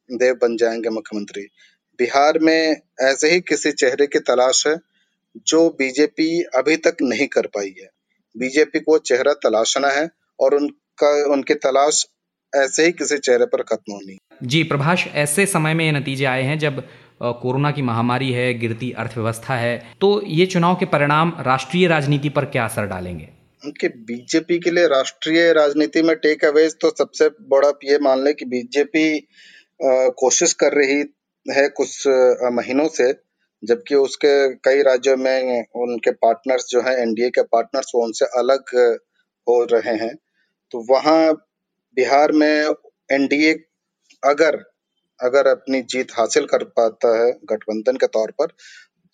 देव 0.09 0.35
बन 0.35 0.57
जाएँगे 0.57 0.89
मुख्यमंत्री। 0.89 1.43
बिहार 1.99 2.39
में 2.39 2.81
ऐसे 3.01 3.29
ही 3.29 3.39
किसी 3.39 3.71
चेहरे 3.71 4.07
की 4.07 4.19
तलाश 4.19 4.67
है 4.67 4.77
जो 5.47 5.69
बीजेपी 5.69 6.43
अभी 6.55 6.77
तक 6.77 6.97
नहीं 7.01 7.27
कर 7.27 7.47
पाई 7.47 7.73
है। 7.79 7.89
बीजेपी 8.37 8.79
को 8.79 8.97
चेहरा 8.97 9.33
तलाशना 9.33 9.87
है 9.87 10.09
और 10.39 10.55
उनका, 10.55 11.31
उनकी 11.33 11.53
तलाश 11.53 12.05
ऐसे 12.55 12.85
ही 12.85 12.91
किसी 12.91 13.17
चेहरे 13.17 13.45
पर 13.45 13.61
खत्म 13.61 13.93
होनी 13.93 14.17
जी, 14.43 14.63
प्रभाष, 14.63 15.07
ऐसे 15.07 15.45
समय 15.45 15.73
में 15.73 15.85
ये 15.85 15.91
नतीजे 15.91 16.25
आए 16.25 16.43
हैं 16.43 16.59
जब 16.59 16.87
कोरोना 17.21 17.71
की 17.71 17.81
महामारी 17.81 18.31
है, 18.31 18.53
गिरती 18.59 18.91
अर्थव्यवस्था 18.93 19.55
है 19.55 19.77
तो 20.01 20.21
ये 20.23 20.45
चुनाव 20.45 20.75
के 20.75 20.85
परिणाम 20.87 21.33
राष्ट्रीय 21.41 21.87
राजनीति 21.87 22.29
पर 22.29 22.45
क्या 22.45 22.65
असर 22.65 22.85
डालेंगे? 22.85 23.27
उनके 23.63 23.87
बीजेपी 23.89 24.59
के 24.59 24.71
लिए 24.71 24.87
राष्ट्रीय 24.87 25.51
राजनीति 25.53 26.01
में 26.01 26.15
टेक 26.15 26.45
अवेज 26.45 26.75
तो 26.81 26.89
सबसे 26.89 27.29
बड़ा 27.49 27.71
ये 27.83 27.97
मान 27.99 28.23
ले 28.23 28.33
कि 28.33 28.45
बीजेपी 28.45 29.19
कोशिश 30.17 30.53
कर 30.53 30.73
रही 30.73 30.97
है 31.45 31.67
कुछ 31.69 32.03
महीनों 32.53 32.87
से, 32.89 33.11
जबकि 33.63 33.95
उसके 33.95 34.33
कई 34.65 34.81
राज्यों 34.83 35.15
में 35.17 35.65
उनके 35.77 36.11
पार्टनर्स 36.13 36.65
जो 36.69 36.81
हैं 36.81 36.95
एनडीए 36.97 37.29
के 37.29 37.43
पार्टनर्स 37.45 37.91
वो 37.95 38.03
उनसे 38.03 38.25
अलग 38.37 38.75
हो 39.47 39.63
रहे 39.63 39.95
हैं। 39.95 40.15
तो 40.73 40.85
वहाँ 40.89 41.33
बिहार 41.97 42.31
में 42.31 42.73
एनडीए 43.09 43.53
अगर 44.23 44.63
अगर 45.21 45.47
अपनी 45.47 45.81
जीत 45.81 46.07
हासिल 46.11 46.45
कर 46.45 46.63
पाता 46.63 47.25
है 47.25 47.31
गठबंधन 47.31 47.95
के 47.95 48.07
तौर 48.07 48.31
पर 48.31 48.47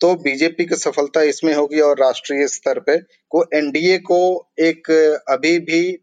तो 0.00 0.14
बीजेपी 0.14 0.64
की 0.64 0.76
सफलता 0.76 1.22
इसमें 1.22 1.54
होगी 1.54 1.80
और 1.80 1.98
राष्ट्रीय 2.00 2.46
स्तर 2.48 2.80
पे 2.80 2.98
को 3.30 3.44
एनडीए 3.54 3.98
को 3.98 4.48
एक 4.58 4.90
अभी 5.28 5.58
भी 5.58 5.98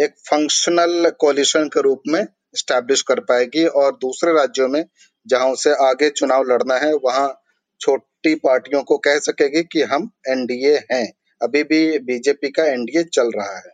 एक 0.00 0.14
फंक्शनल 0.18 1.10
कोलिशन 1.10 1.68
के 1.68 1.80
रूप 1.80 2.02
में 2.08 2.26
स्टैब्लिश 2.56 3.02
कर 3.02 3.20
पाएगी 3.20 3.64
और 3.64 3.92
दूसरे 3.92 4.32
राज्यों 4.32 4.68
में 4.68 4.84
जहाँ 5.26 5.48
उसे 5.48 5.70
आगे 5.70 6.10
चुनाव 6.10 6.42
लड़ना 6.42 6.76
है, 6.76 6.92
वहाँ 6.94 7.42
छोटी 7.80 8.34
पार्टियों 8.34 8.82
को 8.82 8.98
कह 8.98 9.18
सकेगी 9.18 9.62
कि 9.62 9.82
हम 9.82 10.10
एनडीए 10.28 10.76
हैं। 10.92 11.12
अभी 11.42 11.62
भी 11.62 11.98
बीजेपी 11.98 12.48
का 12.48 12.64
एनडीए 12.64 13.02
चल 13.04 13.30
रहा 13.36 13.56
है। 13.56 13.72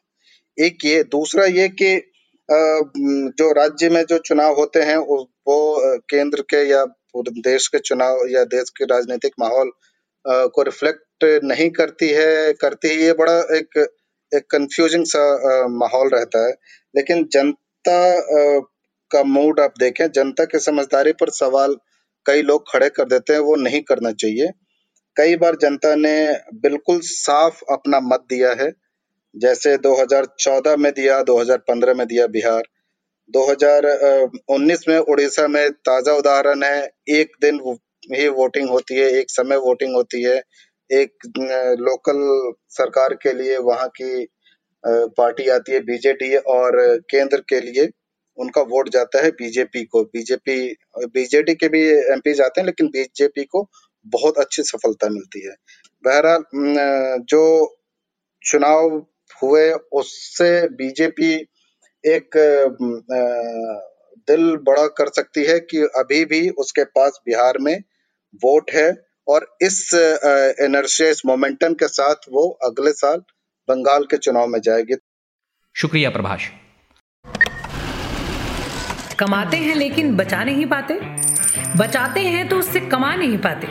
एक 0.58 0.84
ये, 0.84 1.02
दूसरा 1.02 1.44
ये 1.44 1.68
कि 1.68 2.09
जो 2.50 3.50
राज्य 3.52 3.88
में 3.90 4.04
जो 4.04 4.18
चुनाव 4.18 4.54
होते 4.54 4.80
हैं 4.82 4.96
वो 4.98 5.98
केंद्र 6.10 6.42
के 6.50 6.62
या 6.68 6.84
देश 7.16 7.66
के 7.68 7.78
चुनाव 7.78 8.26
या 8.30 8.42
देश 8.46 8.70
के 8.70 8.84
राजनीतिक 8.84 9.32
माहौल 9.40 9.70
को 10.54 10.62
रिफ्लेक्ट 10.62 11.24
नहीं 11.44 11.68
करती 11.70 12.08
है 12.08 12.52
करती 12.54 12.88
है, 12.88 12.94
ये 12.96 13.12
बड़ा 13.12 13.38
एक 13.56 13.78
एक 14.32 14.44
कंफ्यूजिंग 14.50 15.04
सा 15.06 15.66
माहौल 15.70 16.08
रहता 16.08 16.46
है। 16.46 16.52
लेकिन 16.94 17.24
जनता 17.32 18.20
का 19.10 19.22
मूड 19.24 19.60
आप 19.60 19.74
देखें, 19.80 20.06
जनता 20.10 20.44
की 20.44 20.58
समझदारी 20.58 21.12
पर 21.12 21.30
सवाल 21.32 21.76
कई 22.26 22.42
लोग 22.42 22.64
खड़े 22.72 22.88
कर 22.88 23.04
देते 23.04 23.32
हैं, 23.32 23.40
वो 23.40 23.56
नहीं 23.56 23.80
करना 23.82 24.12
चाहिए। 24.12 24.50
कई 25.16 25.36
बार 25.36 25.56
जनता 25.62 25.94
ने 25.96 26.14
बिल्कुल 26.62 27.00
साफ़ 27.04 27.62
अपना 27.72 28.00
मत 28.04 28.26
दिया 28.30 28.52
है 28.60 28.70
जैसे 29.34 29.76
2014 29.78 30.76
में 30.76 30.90
दिया 30.92 31.20
2015 31.22 31.94
में 31.94 32.06
दिया 32.06 32.26
बिहार। 32.28 32.62
2019 33.30 34.84
में 34.88 34.98
उड़ीसा 34.98 35.46
में 35.48 35.70
ताज़ा 35.70 36.12
उदाहरण 36.12 36.62
है, 36.62 36.88
एक 37.10 37.36
दिन 37.40 37.60
ही 38.14 38.28
वोटिंग 38.30 38.68
होती 38.70 38.94
है, 38.94 39.08
एक 39.10 39.30
समय 39.30 39.56
वोटिंग 39.58 39.94
होती 39.94 40.22
है। 40.22 40.42
एक 40.90 41.26
लोकल 41.80 42.20
सरकार 42.68 43.14
के 43.14 43.32
लिए 43.32 43.56
वहाँ 43.58 43.88
की 44.00 44.26
पार्टी 44.84 45.48
आती 45.48 45.72
है, 45.72 45.80
बीजेडी 45.80 46.34
और 46.36 46.80
केंद्र 47.10 47.40
के 47.48 47.60
लिए 47.60 47.88
उनका 48.38 48.62
वोट 48.62 48.88
जाता 48.88 49.22
है 49.24 49.30
बीजेपी 49.32 49.84
को। 49.84 50.02
बीजेपी, 50.04 50.58
बीजेडी 51.14 51.54
के 51.54 51.68
भी 51.68 51.82
एमपी 52.12 52.32
जाते 52.34 52.60
हैं, 52.60 52.66
लेकिन 52.66 52.86
बीजेपी 52.88 53.44
को 53.44 53.68
बहुत 54.06 54.38
अच्छी 54.38 54.62
सफलता 54.62 55.08
मिलती 55.08 55.46
है। 55.46 55.54
बहरहाल 56.04 56.44
जो 57.30 57.42
चुनाव 58.42 58.88
हुए 59.42 59.70
उससे 59.92 60.68
बीजेपी 60.68 61.32
एक 62.04 62.36
दिल 64.28 64.56
बड़ा 64.56 64.86
कर 64.86 65.08
सकती 65.08 65.44
है 65.44 65.58
कि 65.60 65.78
अभी 65.96 66.24
भी 66.24 66.48
उसके 66.58 66.84
पास 66.84 67.20
बिहार 67.26 67.58
में 67.58 67.76
वोट 68.44 68.70
है 68.70 68.88
और 69.28 69.46
इस 69.62 69.94
एनर्जी 70.60 71.08
इस 71.08 71.22
मोमेंटम 71.26 71.74
के 71.74 71.88
साथ 71.88 72.28
वो 72.32 72.48
अगले 72.64 72.92
साल 72.92 73.22
बंगाल 73.68 74.04
के 74.04 74.16
चुनाव 74.16 74.46
में 74.46 74.60
जाएगी। 74.60 74.96
शुक्रिया 75.76 76.10
प्रभाष। 76.10 76.48
कमाते 79.18 79.56
हैं 79.56 79.74
लेकिन 79.74 80.16
बचा 80.16 80.44
नहीं 80.44 80.66
पाते। 80.66 80.94
बचाते 81.78 82.20
हैं 82.20 82.48
तो 82.48 82.56
उससे 82.56 82.80
कमा 82.80 83.14
नहीं 83.14 83.38
पाते। 83.38 83.66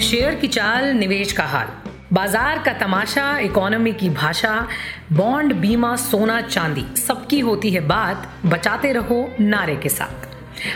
शेयर 0.00 0.34
की 0.34 0.48
चाल 0.48 0.84
निवेश 0.94 1.32
का 1.32 1.44
हाल। 1.44 1.68
बाज़ार 2.12 2.58
का 2.58 2.72
तमाशा 2.72 3.38
इकोनॉमी 3.38 3.92
की 3.92 4.08
भाषा 4.10 4.68
बॉन्ड 5.12 5.52
बीमा, 5.52 5.96
सोना, 5.96 6.40
चांदी, 6.40 6.84
सबकी 6.96 7.38
होती 7.40 7.70
है 7.70 7.80
बात। 7.80 8.26
बचाते 8.46 8.92
रहो 8.92 9.18
नारे 9.40 9.76
के 9.76 9.88
साथ। 9.88 10.26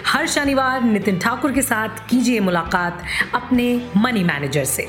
हर 0.06 0.26
शनिवार 0.26 0.82
नितिन 0.82 1.18
ठाकुर 1.18 1.52
के 1.52 1.62
साथ 1.62 1.88
कीजिए 2.10 2.40
मुलाकात 2.40 3.02
अपने 3.34 3.66
मनी 3.96 4.24
मैनेजर 4.24 4.64
से। 4.64 4.88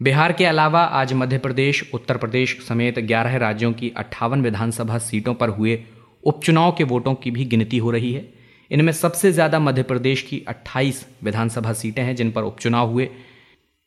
बिहार 0.00 0.32
के 0.32 0.44
अलावा 0.44 0.80
आज 0.80 1.12
मध्य 1.12 1.38
प्रदेश, 1.38 1.90
उत्तर 1.94 2.16
प्रदेश 2.16 2.58
समेत 2.68 2.98
11 2.98 3.36
राज्यों 3.36 3.72
की 3.72 3.92
अट्ठावन 3.96 4.42
विधानसभा 4.42 4.98
सीटों 4.98 5.34
पर 5.34 5.48
हुए 5.48 5.84
उपचुनाव 6.24 6.74
के 6.78 6.84
वोटों 6.84 7.14
की 7.14 7.30
भी 7.30 7.44
गिनती 7.44 7.78
हो 7.78 7.90
रही 7.90 8.12
है। 8.12 8.35
इनमें 8.70 8.92
सबसे 8.92 9.32
ज़्यादा 9.32 9.58
मध्य 9.58 9.82
प्रदेश 9.82 10.22
की 10.22 10.44
28 10.48 11.04
विधानसभा 11.24 11.72
सीटें 11.72 12.02
हैं, 12.02 12.14
जिन 12.16 12.30
पर 12.30 12.42
उपचुनाव 12.42 12.90
हुए। 12.90 13.08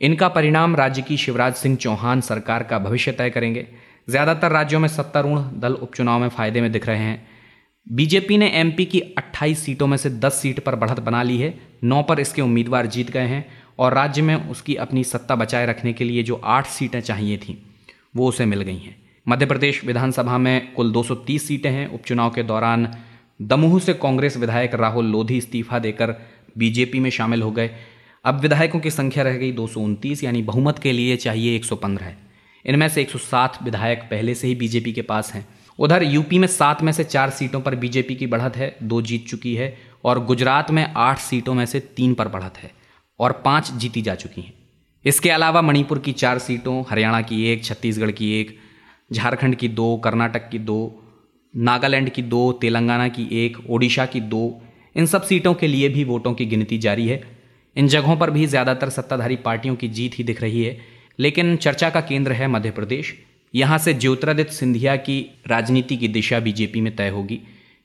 इनका 0.01 0.27
परिणाम 0.27 0.75
राज्य 0.75 1.01
की 1.01 1.17
शिवराज 1.17 1.53
सिंह 1.53 1.75
चौहान 1.75 2.21
सरकार 2.21 2.63
का 2.63 2.79
भविष्य 2.79 3.11
तय 3.11 3.29
करेंगे। 3.29 3.67
ज़्यादातर 4.09 4.51
राज्यों 4.51 4.79
में 4.79 4.87
सत्तारूढ़ 4.87 5.39
दल 5.59 5.73
उपचुनाव 5.73 6.19
में 6.19 6.29
फ़ायदे 6.29 6.61
में 6.61 6.71
दिख 6.71 6.87
रहे 6.87 6.97
हैं। 6.97 7.27
बीजेपी 7.87 8.37
ने 8.37 8.47
एमपी 8.49 8.85
की 8.85 8.99
28 9.17 9.59
सीटों 9.59 9.87
में 9.87 9.97
से 9.97 10.09
10 10.09 10.33
सीट 10.33 10.59
पर 10.59 10.75
बढ़त 10.75 10.99
बना 10.99 11.23
ली 11.23 11.37
है। 11.37 11.53
नौ 11.83 12.01
पर 12.03 12.19
इसके 12.19 12.41
उम्मीदवार 12.41 12.85
जीत 12.85 13.11
गए 13.11 13.27
हैं 13.27 13.45
और 13.79 13.93
राज्य 13.93 14.21
में 14.21 14.35
उसकी 14.49 14.75
अपनी 14.75 15.03
सत्ता 15.03 15.35
बचाए 15.35 15.65
रखने 15.65 15.93
के 15.93 16.03
लिए 16.03 16.23
जो 16.23 16.41
आठ 16.45 16.67
सीटें 16.67 16.99
चाहिए 17.01 17.37
थीं, 17.37 17.55
वो 18.15 18.27
उसे 18.29 18.45
मिल 18.45 18.61
गई 18.61 18.77
हैं। 18.77 18.95
मध्य 19.25 19.45
प्रदेश 19.45 19.83
विधानसभा 19.85 20.37
में 20.37 20.73
कुल 20.73 20.91
230 20.91 21.47
सीटें 21.47 21.69
हैं। 21.71 21.87
उपचुनाव 21.87 22.29
के 22.29 22.43
दौरान 22.43 22.87
दमोह 23.41 23.79
से 23.79 23.93
कांग्रेस 23.93 24.37
विधायक 24.37 24.73
राहुल 24.73 25.05
लोधी 25.05 25.37
इस्तीफा 25.37 25.79
देकर 25.79 26.15
बीजेपी 26.57 26.99
में 26.99 27.09
शामिल 27.09 27.41
हो 27.41 27.51
गए। 27.51 27.69
अब 28.25 28.39
विधायकों 28.39 28.79
की 28.79 28.91
संख्या 28.91 29.23
रह 29.23 29.37
गई 29.37 29.51
दो 29.51 29.67
सौ 29.67 29.79
उनतीस, 29.79 30.23
यानी 30.23 30.41
बहुमत 30.41 30.79
के 30.79 30.91
लिए 30.91 31.17
चाहिए 31.17 31.55
115 31.55 32.13
इनमें 32.65 32.89
से 32.89 33.01
107 33.01 33.63
विधायक 33.63 33.99
पहले 33.99 34.35
से 34.35 34.47
ही 34.47 34.55
बीजेपी 34.55 34.93
के 34.93 35.01
पास 35.01 35.33
हैं। 35.33 35.47
उधर 35.79 36.03
यूपी 36.03 36.39
में 36.39 36.47
सात 36.47 36.81
में 36.81 36.91
से 36.91 37.03
चार 37.03 37.29
सीटों 37.29 37.61
पर 37.61 37.75
बीजेपी 37.75 38.15
की 38.15 38.27
बढ़त 38.27 38.57
है, 38.57 38.75
दो 38.83 39.01
जीत 39.01 39.27
चुकी 39.27 39.55
है, 39.55 39.77
और 40.03 40.25
गुजरात 40.25 40.71
में 40.71 40.93
आठ 40.97 41.19
सीटों 41.19 41.53
में 41.53 41.65
से 41.65 41.79
तीन 41.79 42.13
पर 42.13 42.27
बढ़त 42.27 42.53
है, 42.57 42.71
और 43.19 43.31
पाँच 43.31 43.71
जीती 43.71 44.01
जा 44.01 44.15
चुकी 44.15 44.41
हैं। 44.41 44.53
इसके 45.05 45.29
अलावा 45.29 45.61
मणिपुर 45.61 45.99
की 45.99 46.11
चार 46.11 46.39
सीटों, 46.39 46.83
हरियाणा 46.89 47.21
की 47.21 47.45
एक, 47.45 47.63
छत्तीसगढ़ 47.63 48.11
की 48.11 48.41
एक, 48.41 48.57
झारखंड 49.13 49.55
की 49.55 49.67
दो, 49.67 49.97
कर्नाटक 49.97 50.49
की 50.49 50.59
दो 50.59 51.03
नागालैंड 51.55 52.09
की 52.09 52.21
दो, 52.21 52.51
तेलंगाना 52.51 53.07
की 53.07 53.27
एक, 53.45 53.57
ओडिशा 53.69 54.05
की 54.05 54.19
दो, 54.19 54.61
इन 54.95 55.05
सब 55.05 55.23
सीटों 55.23 55.53
के 55.53 55.67
लिए 55.67 55.89
भी 55.89 56.03
वोटों 56.03 56.33
की 56.33 56.45
गिनती 56.45 56.77
जारी 56.77 57.07
है। 57.07 57.21
इन 57.75 57.87
जगहों 57.87 58.17
पर 58.17 58.31
भी 58.31 58.45
ज़्यादातर 58.45 58.89
सत्ताधारी 58.89 59.35
पार्टियों 59.35 59.75
की 59.75 59.87
जीत 59.87 60.17
ही 60.19 60.23
दिख 60.23 60.41
रही 60.41 60.63
है, 60.63 60.77
लेकिन 61.19 61.55
चर्चा 61.57 61.89
का 61.89 62.01
केंद्र 62.01 62.31
है 62.31 62.47
मध्य 62.47 62.71
प्रदेश। 62.71 63.13
यहाँ 63.55 63.77
से 63.77 63.93
ज्योतिरादित्य 63.93 64.53
सिंधिया 64.53 64.95
की 64.95 65.19
राजनीति 65.47 65.97
की 65.97 66.07
दिशा 66.07 66.39
बीजेपी 66.39 66.81
में 66.81 66.95
तय 66.95 67.09
होगी, 67.09 67.39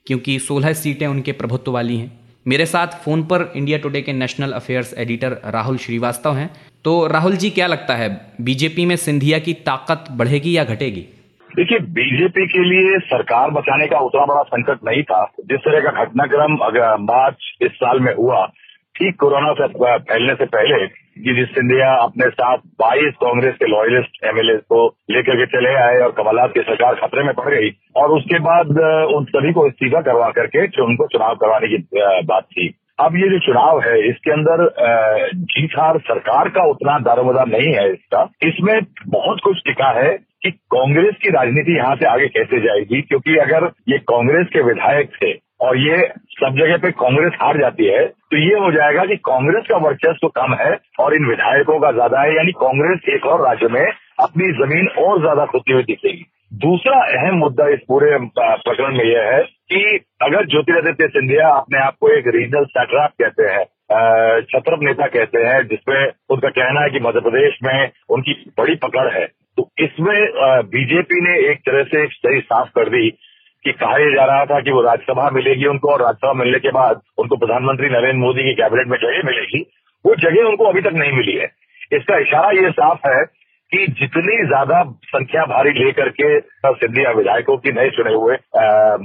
क्योंकि 0.07 0.39
16 0.39 0.73
सीटें 0.73 1.07
उनके 1.07 1.31
प्रभुत्व 1.31 1.71
वाली 1.71 1.97
हैं। 1.97 2.11
मेरे 2.47 2.65
साथ 2.65 2.87
फ़ोन 2.87 3.23
पर 3.23 3.51
इंडिया 3.55 3.77
टुडे 3.77 4.01
के 4.01 4.13
national 4.13 4.51
affairs 4.51 4.93
editor 4.93 5.37
Rahul 5.45 5.77
Shrivastava 5.77 6.35
हैं। 6.35 6.49
तो 6.83 7.07
राहुल 7.07 7.35
जी, 7.35 7.49
क्या 7.49 7.67
लगता 7.67 7.95
है, 7.95 8.09
बीजेपी 8.41 8.85
में 8.85 8.95
सिंधिया 8.95 9.39
की 9.39 9.53
ताकत 9.53 10.05
बढ़ेगी 10.11 10.57
या 10.57 10.63
घटेगी? 10.63 11.05
देखिए 11.55 11.79
बीजेपी 11.97 12.45
के 12.47 12.63
लिए 12.63 12.97
सरकार 12.99 13.49
बचाने 13.51 13.85
का 13.87 13.99
उतना 13.99 14.25
बड़ा 14.25 14.41
संकट 14.43 14.79
नहीं 14.85 15.03
था। 15.03 15.23
जिस 15.49 15.59
तरह 15.59 15.79
का 15.81 16.03
घटनाक्रम 16.03 16.55
अगर 16.65 16.97
मार्च 17.01 17.57
इस 17.61 17.71
साल 17.71 17.99
में 17.99 18.13
हुआ, 18.15 18.45
ठीक 18.95 19.15
कोरोना 19.19 19.53
से 19.53 19.67
फैलने 20.09 20.33
से 20.33 20.45
पहले 20.45 20.85
गिरीश 21.23 21.49
सिंधिया 21.49 21.93
अपने 21.95 22.29
साथ 22.29 22.57
22 22.81 23.13
कांग्रेस 23.23 23.55
के 23.55 23.65
लॉयलिस्ट 23.65 24.23
एमएलए 24.25 24.55
को 24.57 24.85
लेकर 25.11 25.35
के 25.35 25.45
चले 25.45 25.73
आए 25.75 25.97
और 25.97 26.11
कमलनाथ 26.11 26.47
की 26.47 26.61
सरकार 26.61 26.95
खतरे 26.95 27.23
में 27.23 27.33
पड़ 27.33 27.49
गई 27.55 27.69
और 27.95 28.11
उसके 28.11 28.39
बाद 28.39 28.79
उन 29.15 29.25
सभी 29.25 29.53
को 29.53 29.67
इस्तीफा 29.67 30.01
करवा 30.01 30.29
करके 30.29 30.65
उनको 30.83 31.07
चुनाव 31.07 31.35
करवाने 31.35 31.67
की 31.67 31.77
बात 32.25 32.43
थी। 32.43 32.73
अब 32.99 33.15
ये 33.15 33.29
जो 33.29 33.39
चुनाव 33.39 33.79
है, 33.81 34.09
इसके 34.09 34.31
अंदर 34.31 34.61
जीत 35.33 35.79
हार 35.79 35.97
सरकार 35.99 36.49
का 36.49 36.63
उतना 36.63 36.99
दारोमदार 36.99 37.47
नहीं 37.47 37.73
है 37.73 37.91
इसका। 37.93 38.21
इसमें 38.43 38.79
बहुत 39.07 39.39
कुछ 39.43 39.57
टिका 39.65 39.89
है। 39.99 40.17
कि 40.45 40.51
कांग्रेस 40.73 41.15
की 41.21 41.29
राजनीति 41.31 41.77
यहाँ 41.77 41.95
से 41.95 42.05
आगे 42.07 42.27
कैसे 42.29 42.59
जाएगी? 42.61 43.01
क्योंकि 43.03 43.37
अगर 43.39 43.71
ये 43.89 43.97
कांग्रेस 44.09 44.47
के 44.53 44.63
विधायक 44.63 45.09
थे 45.15 45.33
और 45.61 45.77
ये 45.79 45.97
सब 46.33 46.55
जगह 46.57 46.77
पे 46.77 46.91
कांग्रेस 46.93 47.33
हार 47.41 47.57
जाती 47.59 47.85
है 47.87 48.05
तो 48.05 48.37
ये 48.39 48.55
हो 48.59 48.71
जाएगा 48.71 49.05
कि 49.05 49.15
कांग्रेस 49.25 49.67
का 49.69 49.77
वर्चस्व 49.79 50.27
कम 50.35 50.53
है 50.61 50.71
और 50.99 51.15
इन 51.15 51.25
विधायकों 51.27 51.79
का 51.79 51.91
ज़्यादा 51.91 52.21
है, 52.21 52.35
यानी 52.35 52.51
कांग्रेस 52.57 53.13
एक 53.15 53.25
और 53.25 53.45
राज्य 53.45 53.67
में 53.73 53.85
अपनी 54.21 54.51
ज़मीन 54.57 54.87
और 55.03 55.21
ज़्यादा 55.21 55.45
खुदती 55.45 55.73
हुई 55.73 55.83
दिखेगी। 55.83 56.25
दूसरा 56.61 56.97
अहम 57.13 57.37
मुद्दा 57.37 57.67
इस 57.69 57.79
पूरे 57.87 58.17
प्रकरण 58.39 58.97
में 58.97 59.05
यह 59.05 59.31
है 59.33 59.41
कि 59.71 59.99
अगर 60.23 60.45
ज्योतिरादित्य 60.47 61.07
सिंधिया 61.09 61.47
अपने 61.51 61.79
आप 61.79 61.95
को 62.01 62.11
एक 62.17 62.27
रीजनल 62.35 62.65
सैटराप 62.67 63.13
कहते 63.21 63.47
हैं 63.53 63.63
छत्रप 64.43 64.83
नेता 64.83 65.07
कहते 65.07 65.39
हैं, 65.39 65.61
जिसमें 65.63 66.11
उनका 66.29 66.49
कहना 66.51 66.81
है 66.81 66.89
कि 66.89 66.99
मध्य 66.99 67.19
प्रदेश 67.21 67.57
में 67.63 67.89
उनकी 68.09 68.33
बड़ी 68.57 68.75
पकड़ 68.83 69.07
है 69.13 69.25
तो 69.57 69.69
इसमें 69.79 70.15
बीजेपी 70.71 71.19
ने 71.27 71.35
एक 71.51 71.59
तरह 71.67 71.83
से 71.91 72.05
सही 72.07 72.39
साफ़ 72.41 72.69
कर 72.77 72.89
दी 72.95 73.09
कि 73.65 73.71
कहा 73.73 73.97
यह 73.97 74.09
जा 74.15 74.25
रहा 74.25 74.45
था 74.45 74.59
कि 74.61 74.71
वो 74.71 74.81
राज्यसभा 74.81 75.29
मिलेगी 75.33 75.65
उनको 75.67 75.91
और 75.91 76.01
राज्यसभा 76.01 76.33
मिलने 76.39 76.59
के 76.65 76.71
बाद 76.71 76.99
उनको 77.19 77.37
प्रधानमंत्री 77.43 77.87
नरेंद्र 77.89 78.17
मोदी 78.25 78.43
की 78.43 78.53
कैबिनेट 78.55 78.87
में 78.87 78.97
जगह 79.03 79.21
मिलेगी। 79.29 79.61
वो 80.05 80.15
जगह 80.23 80.49
उनको 80.49 80.65
अभी 80.69 80.81
तक 80.81 80.93
नहीं 80.95 81.11
मिली 81.11 81.37
है। 81.37 81.47
इसका 81.91 82.17
इशारा 82.17 82.51
ये 82.57 82.69
साफ़ 82.71 83.07
है 83.07 83.23
कि 83.71 83.85
जितनी 83.99 84.35
ज़्यादा 84.47 84.81
संख्या 85.05 85.45
भारी 85.45 85.71
लेकर 85.77 86.09
के 86.19 86.27
सिंधिया 86.73 87.11
विधायकों 87.11 87.57
की 87.57 87.71
नए 87.71 87.89
चुने 87.95 88.13
हुए 88.13 88.35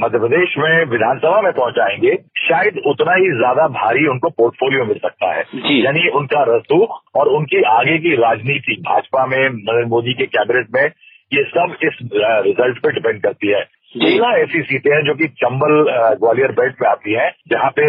मध्य 0.02 0.18
प्रदेश 0.18 0.54
में 0.58 0.72
विधानसभा 0.90 1.40
में 1.42 1.52
पहुंचाएँगे 1.52 2.14
शायद 2.50 2.78
उतना 2.86 3.14
ही 3.14 3.30
ज़्यादा 3.36 3.66
भारी 3.74 4.06
उनको 4.08 4.28
पोर्टफोलियो 4.38 4.84
मिल 4.84 4.98
सकता 4.98 5.32
है। 5.34 5.42
यानी 5.78 6.08
उनका 6.18 6.44
रसूख 6.48 6.96
और 7.16 7.28
उनकी 7.30 7.62
आगे 7.72 7.98
की 7.98 8.14
राजनीति 8.18 8.76
भाजपा 8.86 9.26
में 9.26 9.38
नरेंद्र 9.38 9.86
मोदी 9.88 10.14
के 10.14 10.26
कैबिनेट 10.28 10.74
में 10.74 10.84
ये 11.32 11.42
सब 11.48 11.76
इस 11.82 11.98
रिज़ल्ट 12.46 12.78
पे 12.78 12.92
डिपेंड 12.92 13.22
करती 13.22 13.48
है। 13.48 13.62
सोलह 13.94 14.36
ऐसी 14.38 14.62
सीटें 14.62 14.90
हैं 14.90 15.02
जो 15.04 15.14
कि 15.14 15.26
चंबल 15.38 15.72
ग्वालियर 16.18 16.52
बेल्ट 16.52 16.74
पे 16.74 16.86
आती 16.88 17.14
हैं 17.14 17.30
जहाँ 17.50 17.70
पे 17.78 17.88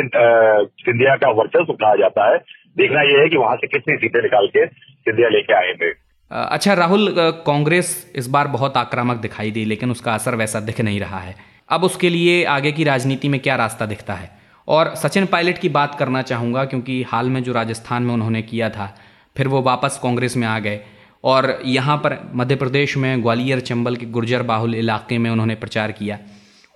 सिंधिया 0.81 1.15
का 1.15 1.31
वर्चस्व 1.31 1.73
कहा 1.73 1.95
जाता 1.95 2.31
है। 2.31 2.37
देखना 2.77 3.01
यह 3.03 3.21
है 3.21 3.29
कि 3.29 3.37
वहाँ 3.37 3.55
से 3.55 3.67
कितनी 3.67 3.95
सीटें 3.97 4.21
निकाल 4.21 4.47
के 4.47 4.65
सिंधिया 4.65 5.29
लेके 5.29 5.53
आएँगे। 5.55 5.91
अच्छा 6.31 6.73
राहुल 6.73 7.13
कांग्रेस 7.45 7.89
इस 8.15 8.27
बार 8.29 8.47
बहुत 8.49 8.77
आक्रामक 8.77 9.17
दिखाई 9.21 9.51
दी 9.51 9.65
लेकिन 9.65 9.91
उसका 9.91 10.13
असर 10.13 10.35
वैसा 10.35 10.59
दिख 10.61 10.81
नहीं 10.81 10.99
रहा 10.99 11.19
है। 11.19 11.35
अब 11.69 11.83
उसके 11.83 12.09
लिए 12.09 12.43
आगे 12.49 12.71
की 12.71 12.83
राजनीति 12.83 13.29
में 13.29 13.39
क्या 13.39 13.55
रास्ता 13.55 13.85
दिखता 13.85 14.13
है? 14.13 14.29
और 14.71 14.87
सचिन 14.95 15.25
पायलट 15.25 15.57
की 15.57 15.69
बात 15.69 15.95
करना 15.95 16.21
चाहूँगा, 16.21 16.65
क्योंकि 16.65 17.01
हाल 17.03 17.29
में 17.29 17.41
जो 17.43 17.53
राजस्थान 17.53 18.03
में 18.03 18.13
उन्होंने 18.13 18.41
किया 18.41 18.69
था, 18.69 18.85
फिर 19.35 19.47
वो 19.47 19.61
वापस 19.61 19.99
कांग्रेस 20.03 20.37
में 20.37 20.47
आ 20.47 20.59
गए। 20.59 20.79
और 21.23 21.57
यहाँ 21.65 21.97
पर 21.97 22.17
मध्य 22.35 22.55
प्रदेश 22.55 22.97
में 22.97 23.21
ग्वालियर 23.23 23.59
चंबल 23.59 23.95
के 23.95 24.05
गुर्जर 24.05 24.43
बाहुल 24.43 24.75
इलाके 24.75 25.17
में 25.17 25.29
उन्होंने 25.29 25.55
प्रचार 25.55 25.91
किया। 25.91 26.17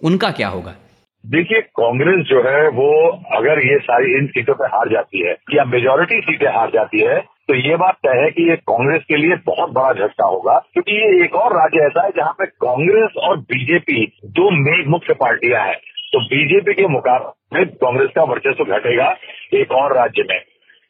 उनका 0.02 0.32
क्या 0.32 0.48
होगा? 0.48 0.76
देखिए, 1.24 1.62
कांग्रेस 1.62 2.26
जो 2.26 2.42
है, 2.42 2.68
वो 2.70 2.90
अगर 3.38 3.60
ये 3.60 3.78
सारी 3.80 4.12
इन 4.18 4.28
सीटों 4.28 4.54
पर 4.54 4.66
हार 4.66 4.90
जाती 4.90 5.26
है, 5.28 5.34
या 5.54 5.66
मेजोरिटी 5.66 6.20
सीटें 6.22 6.48
हार 6.48 6.70
जाती 6.70 7.02
है 7.02 7.20
तो 7.50 7.56
ये 7.56 7.76
बात 7.76 7.96
तय 7.96 8.20
है 8.20 8.30
कि 8.32 8.50
ये 8.50 8.56
कांग्रेस 8.56 9.02
के 9.02 9.18
लिए 9.18 9.36
बहुत 9.46 9.72
बड़ा 9.72 9.92
झटका 9.94 10.26
होगा। 10.26 10.54
क्योंकि 10.74 10.92
ये 10.92 11.24
एक 11.26 11.36
और 11.36 11.54
राज्य 11.54 11.86
ऐसा 11.86 12.04
है, 12.04 12.10
जहाँ 12.10 12.32
पे 12.32 12.46
कांग्रेस 12.46 13.18
और 13.18 13.38
बीजेपी 13.38 14.06
दो 14.38 14.50
मेन 14.52 14.90
मुख्य 14.90 15.14
पार्टियाँ 15.14 15.66
हैं। 15.68 15.76
तो 16.14 16.20
बीजेपी 16.26 16.74
के 16.74 16.88
मुकाबले 16.88 17.45
कांग्रेस 17.52 18.10
का 18.16 18.24
वर्चस्व 18.24 18.76
घटेगा 18.76 19.16
एक 19.54 19.72
और 19.74 19.96
राज्य 19.98 20.24
में। 20.30 20.40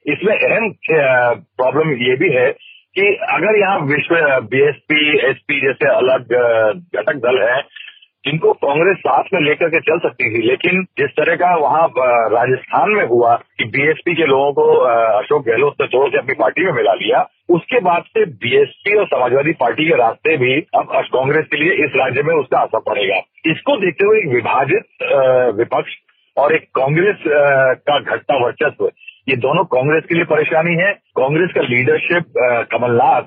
इसमें 0.05 0.35
अहम 0.35 0.69
प्रॉब्लम 0.89 1.91
ये 2.01 2.15
भी 2.15 2.29
है 2.33 2.51
कि 2.95 3.07
अगर 3.31 3.59
यहाँ 3.59 3.79
विश्व 3.87 4.15
बीएसपी 4.51 5.17
एसपी 5.29 5.59
जैसे 5.61 5.89
अलग 5.93 6.33
घटक 6.95 7.15
दल 7.25 7.41
हैं, 7.43 7.61
जिनको 8.25 8.51
कांग्रेस 8.55 8.97
साथ 8.97 9.23
में 9.33 9.41
लेकर 9.41 9.69
के 9.69 9.79
चल 9.81 9.99
सकती 9.99 10.29
थी, 10.29 10.41
लेकिन 10.47 10.83
जिस 10.99 11.09
तरह 11.09 11.35
का 11.35 11.53
वहाँ 11.55 11.87
राजस्थान 12.33 12.89
में 12.91 13.03
हुआ 13.07 13.33
कि 13.59 13.65
बीएसपी 13.65 14.15
के 14.15 14.25
लोगों 14.25 14.51
को 14.53 14.65
अशोक 14.85 15.45
गहलोत 15.47 15.81
ने 15.81 15.87
छोड़ 15.87 16.07
के 16.09 16.17
अपनी 16.17 16.33
पार्टी 16.39 16.65
में 16.65 16.71
मिला 16.73 16.93
लिया, 16.93 17.25
उसके 17.49 17.79
बाद 17.79 18.03
से 18.07 18.25
बीएसपी 18.25 18.97
और 18.99 19.05
समाजवादी 19.07 19.51
पार्टी 19.59 19.87
के 19.89 19.97
रास्ते 19.97 20.37
भी 20.37 20.55
अब 20.75 20.95
कांग्रेस 21.13 21.45
के 21.45 21.57
लिए 21.57 21.85
इस 21.85 21.91
राज्य 21.95 22.23
में 22.23 22.33
उसका 22.35 22.59
असर 22.59 22.79
पड़ेगा। 22.89 23.21
इसको 23.45 23.77
देखते 23.77 24.05
हुए 24.05 24.19
एक 24.19 24.33
विभाजित 24.33 24.83
विपक्ष 25.59 25.95
और 26.37 26.55
एक 26.55 26.63
कांग्रेस 26.75 27.23
का 27.27 27.99
घटता 27.99 28.43
वर्चस्व। 28.45 28.89
ये 29.27 29.35
दोनों 29.37 29.63
कांग्रेस 29.65 30.03
के 30.09 30.15
लिए 30.15 30.23
परेशानी 30.25 30.73
है। 30.77 30.91
कांग्रेस 31.17 31.51
का 31.55 31.61
लीडरशिप 31.63 32.25
कमलनाथ 32.71 33.21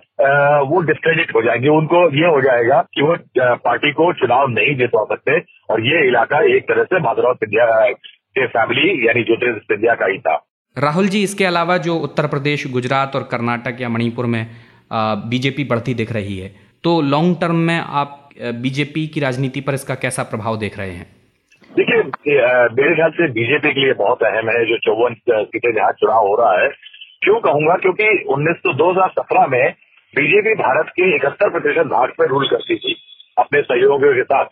वो 0.69 0.81
डिस्क्रेडिट 0.83 1.35
हो 1.35 1.43
जाएँगे। 1.43 1.69
उनको 1.71 2.03
ये 2.17 2.27
हो 2.27 2.41
जाएगा 2.43 2.81
कि 2.95 3.03
वो 3.03 3.17
पार्टी 3.39 3.93
को 3.93 4.13
चुनाव 4.21 4.47
नहीं 4.51 4.77
जितवा 4.77 5.05
सकते 5.07 5.39
और 5.71 5.81
ये 5.87 6.07
इलाका 6.09 6.41
एक 6.57 6.69
तरह 6.69 6.85
से 6.85 7.01
माधवराव 7.01 7.35
सिंधिया 7.35 7.67
के 7.91 8.47
फैमिली 8.49 8.89
यानी 9.07 9.23
ज्योतिष 9.25 9.63
सिंधिया 9.65 9.95
का 9.95 10.07
ही 10.07 10.19
था। 10.19 10.37
राहुल 10.77 11.09
जी, 11.09 11.23
इसके 11.23 11.45
अलावा 11.45 11.77
जो 11.81 11.95
उत्तर 11.99 12.27
प्रदेश, 12.27 12.67
गुजरात 12.73 13.17
और 13.17 13.29
कर्नाटक 13.31 13.81
या 13.81 13.89
मणिपुर 13.89 14.27
में 14.27 14.47
बीजेपी 15.29 15.65
बढ़ती 15.65 15.95
दिख 15.95 16.13
रही 16.13 16.39
है 16.39 16.55
तो 16.85 17.01
लॉन्ग 17.03 17.37
टर्म 17.41 17.57
में 17.67 17.79
आप 17.79 18.29
बीजेपी 18.57 19.07
की 19.07 19.21
राजनीति 19.21 19.61
पर 19.61 19.75
इसका 19.75 19.95
कैसा 19.97 20.23
प्रभाव 20.25 20.57
देख 20.59 20.79
रहे 20.79 20.91
हैं? 20.91 21.07
देखिए 21.79 21.97
मेरे 22.77 22.95
ख्याल 22.95 23.11
से 23.17 23.27
बीजेपी 23.33 23.73
के 23.73 23.81
लिए 23.81 23.93
बहुत 23.97 24.23
अहम 24.25 24.49
है, 24.51 24.65
जो 24.67 24.77
चौवन 24.85 25.15
सीटें 25.25 25.73
जहाँ 25.73 25.91
चुनाव 25.99 26.27
हो 26.27 26.37
रहा 26.37 26.61
है। 26.61 26.69
क्यों 27.23 27.39
कहूँगा? 27.41 27.75
क्योंकि 27.77 28.09
उन्नीस 28.31 28.57
सौ 28.59 28.73
दो 28.75 28.91
हज़ार 28.91 29.09
सत्रह 29.11 29.47
में 29.47 29.75
बीजेपी 30.15 30.55
भारत 30.57 30.89
के 30.97 31.15
इकहत्तर 31.17 31.51
प्रतिशत 31.51 31.87
भाग 31.89 32.13
पर 32.19 32.29
रूल 32.29 32.47
करती 32.49 32.77
थी, 32.77 32.95
अपने 33.37 33.61
सहयोगियों 33.63 34.15
के 34.15 34.23
साथ। 34.25 34.47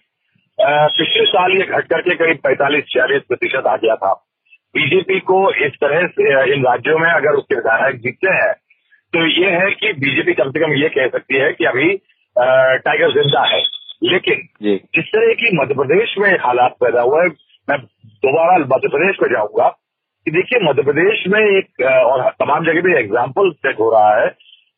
पिछले 0.59 1.25
साल 1.27 1.53
ये 1.53 1.65
घट 1.67 1.89
करके 1.89 2.15
करीब 2.17 2.39
पैंतालीस, 2.45 2.85
छियालीस 2.89 3.23
प्रतिशत 3.29 3.67
आ 3.67 3.77
गया 3.79 3.95
था। 3.97 4.13
बीजेपी 4.75 5.19
को 5.31 5.39
इस 5.67 5.73
तरह 5.81 6.07
से 6.09 6.53
इन 6.55 6.65
राज्यों 6.65 6.99
में 6.99 7.11
अगर 7.11 7.39
उसके 7.39 7.55
विधायक 7.55 7.97
जीतते 8.03 8.35
हैं 8.35 8.53
तो 9.13 9.27
ये 9.29 9.51
है 9.53 9.71
कि 9.73 9.93
बीजेपी 10.01 10.33
कम 10.35 10.51
से 10.51 10.61
कम 10.61 10.73
ये 10.75 10.89
कह 10.91 11.09
सकती 11.09 11.37
है 11.39 11.53
कि 11.53 11.65
अभी 11.67 11.95
टाइगर 12.37 13.13
ज़िंदा 13.13 13.45
है। 13.49 13.61
लेकिन 14.03 14.43
जिस 14.63 15.05
तरह 15.07 15.33
की 15.35 15.57
मध्य 15.57 15.75
प्रदेश 15.75 16.15
में 16.19 16.31
हालात 16.41 16.75
पैदा 16.81 17.03
हुआ 17.03 17.23
है 17.23 17.29
मैं 17.69 17.79
दोबारा 18.25 18.59
मध्य 18.67 18.89
प्रदेश 18.89 19.17
में 19.23 19.29
जाऊँगा। 19.31 19.69
कि 20.27 20.31
देखिए 20.33 20.59
मध्य 20.63 20.83
प्रदेश 20.83 21.23
में 21.29 21.41
एक 21.41 21.83
और 21.83 22.31
तमाम 22.41 22.65
जगह 22.65 22.81
पे 22.83 22.99
एग्ज़ाम्पल 23.01 23.51
सेट 23.53 23.81
हो 23.81 23.91
रहा 23.91 24.15
है 24.21 24.29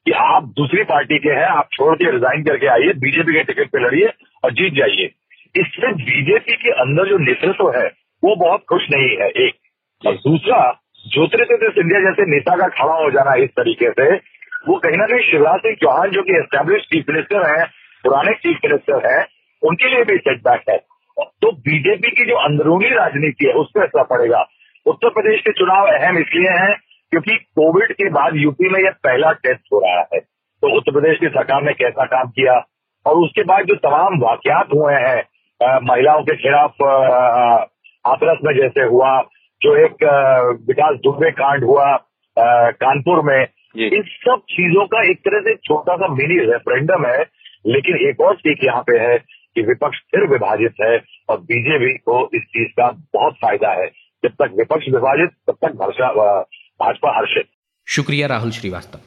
कि 0.06 0.12
आप 0.22 0.52
दूसरी 0.56 0.82
पार्टी 0.90 1.18
के 1.18 1.30
हैं 1.30 1.46
आप 1.52 1.68
छोड़ 1.72 1.94
के 1.94 2.10
रिजाइन 2.12 2.42
करके 2.44 2.66
आइए 2.72 2.92
बीजेपी 3.04 3.32
के 3.32 3.42
टिकट 3.44 3.70
पे 3.72 3.84
लड़िए 3.84 4.08
और 4.44 4.52
जीत 4.52 4.74
जाइए। 4.74 5.10
इससे 5.54 5.92
बीजेपी 5.94 6.56
के 6.56 6.70
अंदर 6.82 7.08
जो 7.08 7.18
नेतृत्व 7.18 7.70
है 7.76 7.86
वो 8.22 8.34
बहुत 8.36 8.64
खुश 8.68 8.86
नहीं 8.90 9.08
है 9.16 9.28
एक। 9.46 9.54
और 10.02 10.14
दूसरा 10.26 10.60
ज्योतिरादित्य 11.04 11.70
सिंधिया 11.70 12.00
जैसे 12.00 12.30
नेता 12.30 12.56
का 12.56 12.68
खड़ा 12.76 12.94
हो 12.94 13.10
जाना 13.10 13.34
इस 13.44 13.50
तरीके 13.56 13.90
से 13.90 14.14
वो 14.68 14.78
कहीं 14.78 14.96
ना 14.98 15.06
कहीं 15.06 15.30
शिवराज 15.30 15.60
सिंह 15.60 15.74
चौहान 15.82 16.10
जो 16.10 16.22
कि 16.22 16.32
एस्टेब्लिश 16.38 16.82
चीफ 16.92 17.04
मिनिस्टर 17.10 17.46
है 17.50 17.66
पुराने 18.04 18.32
चीफ 18.34 18.58
मिनिस्टर 18.64 19.06
हैं 19.06 19.24
उनके 19.62 19.88
लिए 19.94 20.04
भी 20.04 20.16
सेटबैक 20.18 20.62
है। 20.70 20.76
तो 21.42 21.50
बीजेपी 21.68 22.10
की 22.10 22.24
जो 22.24 22.36
अंदरूनी 22.38 22.88
राजनीति 22.88 23.46
है 23.46 23.52
उस 23.60 23.70
पर 23.74 23.84
असर 23.84 24.02
पड़ेगा। 24.10 24.44
उत्तर 24.86 25.08
प्रदेश 25.08 25.40
के 25.40 25.52
चुनाव 25.52 25.86
अहम 25.88 26.18
इसलिए 26.18 26.50
हैं 26.58 26.74
क्योंकि 27.12 27.36
कोविड 27.58 27.92
के 27.92 28.08
बाद 28.10 28.36
यूपी 28.36 28.68
में 28.68 28.80
यह 28.80 28.90
पहला 29.04 29.32
टेस्ट 29.46 29.72
हो 29.72 29.80
रहा 29.80 30.04
है। 30.14 30.20
तो 30.20 30.76
उत्तर 30.76 30.92
प्रदेश 30.92 31.18
की 31.20 31.28
सरकार 31.28 31.62
ने 31.62 31.72
कैसा 31.72 32.04
काम 32.04 32.28
किया? 32.28 32.54
और 33.06 33.16
उसके 33.16 33.42
बाद 33.42 33.66
जो 33.66 33.74
तमाम 33.74 34.18
वाकयात 34.20 34.72
हुए 34.74 34.94
हैं 34.94 35.22
महिलाओं 35.84 36.22
के 36.22 36.36
खिलाफ 36.36 36.82
हाथरस 38.06 38.38
में 38.44 38.54
जैसे 38.56 38.84
हुआ 38.84 39.10
जो 39.60 39.74
एक 39.76 40.04
विकास 40.68 40.96
दुबे 40.96 41.30
कांड 41.30 41.64
हुआ 41.64 41.86
कानपुर 42.82 43.22
में 43.22 43.40
इन 43.86 44.02
सब 44.02 44.42
चीज़ों 44.50 44.84
का 44.86 45.00
एक 45.10 45.18
तरह 45.18 45.40
से 45.40 45.54
छोटा 45.54 45.96
सा 45.96 46.08
मिनी 46.08 46.38
रेफरेंडम 46.52 47.06
है 47.06 47.22
लेकिन 47.64 48.08
एक 48.08 48.20
और 48.20 48.36
सीख 48.36 48.64
यहाँ 48.64 48.82
पे 48.82 48.98
है 48.98 49.18
कि 49.18 49.62
विपक्ष 49.62 49.98
फिर 50.10 50.26
विभाजित 50.28 50.74
है 50.82 50.96
और 51.28 51.40
बीजेपी 51.42 51.92
को 51.98 52.28
इस 52.34 52.42
चीज़ 52.42 52.68
का 52.70 52.90
बहुत 53.14 53.34
फ़ायदा 53.34 53.72
है। 53.72 53.86
जब 54.22 54.32
तक 54.32 54.54
विपक्ष 54.58 54.88
विभाजित, 54.88 55.30
तब 55.46 55.56
तक 55.64 55.74
भाजपा 56.80 57.16
हर्षित। 57.18 57.46
शुक्रिया 57.86 58.26
राहुल 58.26 58.50
श्रीवास्तव। 58.50 59.00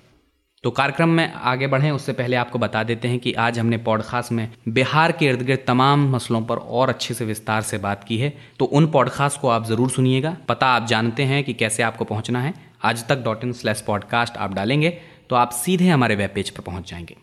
तो 0.64 0.72
कार्यक्रम 0.72 1.10
में 1.10 1.34
आगे 1.34 1.68
बढ़ें, 1.68 1.90
उससे 1.92 2.14
पहले 2.14 2.36
आपको 2.36 2.60
बता 2.60 2.84
देते 2.84 3.08
हैं 3.08 3.20
कि 3.20 3.34
आज 3.36 3.60
हमने 3.60 3.78
पॉडकास्ट 3.78 4.32
में 4.32 4.48
बिहार 4.70 5.12
के 5.12 5.26
इर्द 5.26 5.42
गिर्द 5.42 5.64
तमाम 5.68 6.08
मसलों 6.12 6.42
पर 6.42 6.58
और 6.58 6.90
अच्छे 6.90 7.14
से 7.14 7.26
विस्तार 7.26 7.62
से 7.62 7.78
बात 7.78 8.04
की 8.04 8.18
है। 8.18 8.34
तो 8.60 8.66
उन 8.66 8.88
पॉडकास्ट 8.92 9.42
को 9.42 9.50
आप 9.50 9.66
ज़रूर 9.66 9.90
सुनिएगा। 9.90 10.36
पता 10.50 10.68
आप 10.68 10.86
जानते 10.88 11.24
हैं 11.24 11.44
कि 11.44 11.54
कैसे 11.54 11.84
आपको 11.84 12.06
पहुँचना 12.06 12.42
है। 12.42 12.54
आज 12.84 13.08
तक 13.10 13.24
डॉट 13.24 13.44
इन 13.44 13.52
स्लैश 13.54 13.82
पॉडकास्ट 13.82 14.38
आप 14.38 14.54
डालेंगे 14.54 14.90
तो 15.30 15.36
आप 15.36 15.50
सीधे 15.56 15.88
हमारे 15.88 16.16
वेब 16.16 16.30
पेज 16.36 16.50
पर 16.50 16.64
पहुँच 16.64 16.90
जाएँगे। 16.92 17.16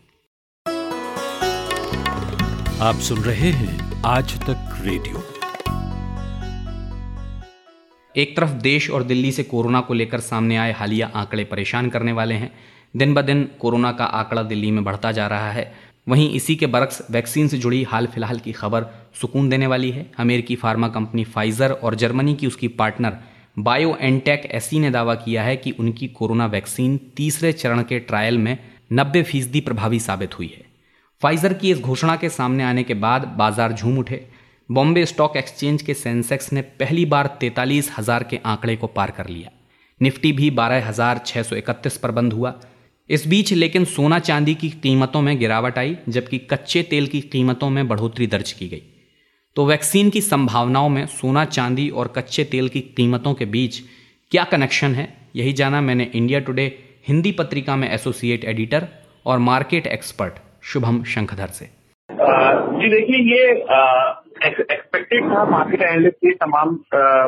आप 2.81 2.95
सुन 2.95 3.19
रहे 3.19 3.51
हैं 3.51 4.03
आज 4.07 4.35
तक 4.41 4.83
रेडियो। 4.83 5.23
एक 8.17 8.37
तरफ़ 8.37 8.51
देश 8.51 8.91
और 8.91 9.03
दिल्ली 9.03 9.33
से 9.33 9.43
कोरोना 9.43 9.81
को 9.81 9.95
लेकर 9.95 10.21
सामने 10.21 10.57
आए 10.57 10.73
हालिया 10.73 11.07
आंकड़े 11.15 11.45
परेशान 11.45 11.89
करने 11.89 12.13
वाले 12.13 12.35
हैं। 12.35 12.51
दिन 12.97 13.15
ब 13.15 13.23
दिन 13.23 13.51
कोरोना 13.61 13.93
का 13.93 14.05
आंकड़ा 14.05 14.43
दिल्ली 14.43 14.71
में 14.71 14.85
बढ़ता 14.85 15.13
जा 15.13 15.27
रहा 15.27 15.51
है। 15.53 15.75
वहीं 16.09 16.31
इसी 16.31 16.57
के 16.57 16.67
बरक्स 16.67 17.03
वैक्सीन 17.11 17.49
से 17.49 17.59
जुड़ी 17.59 17.83
हाल 17.83 18.07
फ़िलहाल 18.07 18.39
की 18.39 18.53
खबर 18.53 18.87
सुकून 19.21 19.49
देने 19.49 19.67
वाली 19.67 19.91
है। 19.91 20.11
अमेरिकी 20.19 20.57
फार्मा 20.57 20.89
कंपनी 20.89 21.25
फाइजर 21.25 21.73
और 21.73 21.95
जर्मनी 21.95 22.35
की 22.35 22.47
उसकी 22.47 22.69
पार्टनर 22.69 23.19
बायो 23.59 23.97
एनटेक 24.01 24.47
एसी 24.53 24.79
ने 24.79 24.91
दावा 24.91 25.15
किया 25.15 25.43
है 25.43 25.57
कि 25.57 25.71
उनकी 25.71 26.09
कोरोना 26.09 26.47
वैक्सीन 26.47 27.01
तीसरे 27.17 27.53
चरण 27.53 27.83
के 27.83 27.99
ट्रायल 27.99 28.39
में 28.39 28.59
नब्बे 28.93 29.23
फ़ीसदी 29.23 29.61
प्रभावी 29.61 30.01
साबित 30.01 30.39
हुई 30.39 30.55
है। 30.57 30.68
फाइजर 31.23 31.53
की 31.53 31.71
इस 31.71 31.81
घोषणा 31.81 32.15
के 32.17 32.29
सामने 32.29 32.65
आने 32.65 32.83
के 32.83 32.95
बाद 32.95 33.23
बाज़ार 33.39 33.73
झूम 33.73 33.99
उठे। 33.99 34.21
बॉम्बे 34.69 35.05
स्टॉक 35.07 35.37
एक्सचेंज 35.37 35.83
के 35.83 35.95
सेंसेक्स 35.95 36.53
ने 36.53 36.63
पहली 36.81 37.05
बार 37.05 37.27
तैतालीस 37.41 37.91
हज़ार 37.99 38.25
के 38.25 38.41
आंकड़े 38.47 38.77
को 38.77 38.87
पार 38.87 39.11
कर 39.11 39.29
लिया। 39.29 39.51
निफ्टी 40.01 40.33
भी 40.33 40.51
बारह 40.53 40.87
हज़ार 40.89 41.21
छह 41.27 41.43
सौ 41.43 41.57
इकतीस 41.57 41.97
पर 41.97 42.11
बंद 42.11 42.33
हुआ। 42.33 42.55
इस 43.11 43.27
बीच 43.27 43.53
लेकिन 43.53 43.85
सोना 43.87 44.19
चांदी 44.21 44.55
की 44.55 44.71
कीमतों 44.73 45.23
में 45.23 45.39
गिरावट 45.39 45.79
आई, 45.79 45.97
जबकि 46.09 46.39
कच्चे 46.51 46.83
तेल 46.85 47.07
की 47.07 47.21
कीमतों 47.23 47.71
में 47.71 47.87
बढ़ोतरी 47.89 48.27
दर्ज 48.29 48.53
की 48.53 48.69
गई। 48.69 48.83
तो 49.57 49.67
वैक्सीन 49.67 50.11
की 50.11 50.21
संभावनाओं 50.23 50.89
में 50.89 51.07
सोना 51.11 51.45
चांदी 51.47 51.89
और 51.91 52.13
कच्चे 52.17 52.45
तेल 52.47 52.69
की 52.69 52.81
कीमतों 52.97 53.35
के 53.35 53.45
बीच 53.47 53.83
क्या 54.33 54.45
कनेक्शन 54.47 54.95
है, 54.95 55.13
यही 55.37 55.53
जाना 55.53 55.81
मैंने 55.81 56.11
इंडिया 56.15 56.41
टुडे 56.41 56.73
हिंदी 57.09 57.33
पत्रिका 57.33 57.77
में 57.77 57.91
एसोसिएट 57.91 58.45
एडिटर 58.45 58.89
और 59.27 59.39
मार्केट 59.41 59.87
एक्सपर्ट 59.87 60.47
शुभम 60.63 61.03
शंखधर 61.07 61.47
से। 61.53 61.67
जी 62.11 62.89
देखिए, 62.91 63.19
ये 63.29 63.43
एक्सपेक्टेड 64.47 65.25
था 65.25 65.45
मार्केट 65.47 65.83
एनालिस्ट 65.83 66.17
की 66.17 66.33
तमाम 66.37 66.69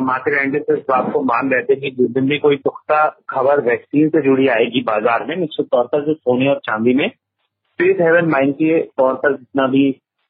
मार्केट 0.07 0.35
एनालिस्ट 0.35 0.71
इस 0.73 0.85
बात 0.89 1.11
को 1.13 1.23
मान 1.25 1.51
रहे 1.53 1.63
थे 1.65 1.77
कि 1.77 1.91
जिस 1.93 2.11
दिन 2.11 2.29
भी 2.29 2.39
कोई 2.39 2.57
पुख्ता 2.65 3.05
खबर 3.31 3.61
वैक्सीन 3.63 4.09
से 4.09 4.23
जुड़ी 4.23 4.47
आएगी 4.49 4.81
बाज़ार 4.83 5.25
में, 5.27 5.37
निश्चित 5.37 5.67
तौर 5.67 5.85
पर 5.87 6.05
जो 6.07 6.15
सोने 6.15 6.49
और 6.49 6.61
चांदी 6.67 6.95
में 6.95 7.09
स्पेस 7.09 7.97
हेवन 8.01 8.31
माइंड 8.31 8.55
के 8.55 8.79
तौर 8.99 9.15
पर 9.17 9.37
जितना 9.37 9.67
भी 9.69 9.85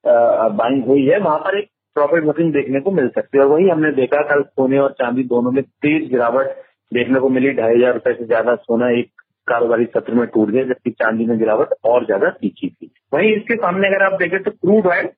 बाइंग 0.05 0.85
हुई 0.87 1.07
है, 1.07 1.19
वहाँ 1.21 1.39
पर 1.39 1.59
एक 1.59 1.69
प्रॉफिट 1.97 2.25
बुकिंग 2.25 2.53
देखने 2.53 2.81
को 2.81 2.91
मिल 2.93 3.09
सकती 3.11 3.39
है। 3.39 3.45
और 3.45 3.51
वही 3.51 3.69
हमने 3.69 3.91
देखा, 3.93 4.23
कल 4.25 4.43
सोने 4.43 4.79
और 4.79 4.93
चांदी 4.99 5.23
दोनों 5.27 5.51
में 5.53 5.63
तेज 5.63 6.11
गिरावट 6.11 6.47
देखने 6.93 7.21
को 7.21 7.29
मिली। 7.31 7.51
ढाई 7.55 7.75
हज़ार 7.75 7.93
रुपए 7.95 8.13
से 8.13 8.25
ज़्यादा 8.27 8.55
सोना 8.57 8.91
एक 8.99 9.11
कारोबारी 9.49 9.85
सत्र 9.87 10.15
में 10.15 10.27
टूट 10.29 10.51
गया 10.51 10.65
जबकि 10.65 10.91
चांदी 10.93 11.27
में 11.27 11.39
गिरावट 11.39 11.75
और 11.85 12.05
ज़्यादा 12.07 12.31
तीखी 12.33 12.69
थी। 12.69 12.91
वहीं 13.13 13.33
इसके 13.35 13.57
सामने 13.57 13.89
अगर 13.89 14.03
आप 14.05 14.19
देखें 14.21 14.43
तो 14.43 14.51
क्रूड 14.53 14.87
ऑयल 14.89 15.09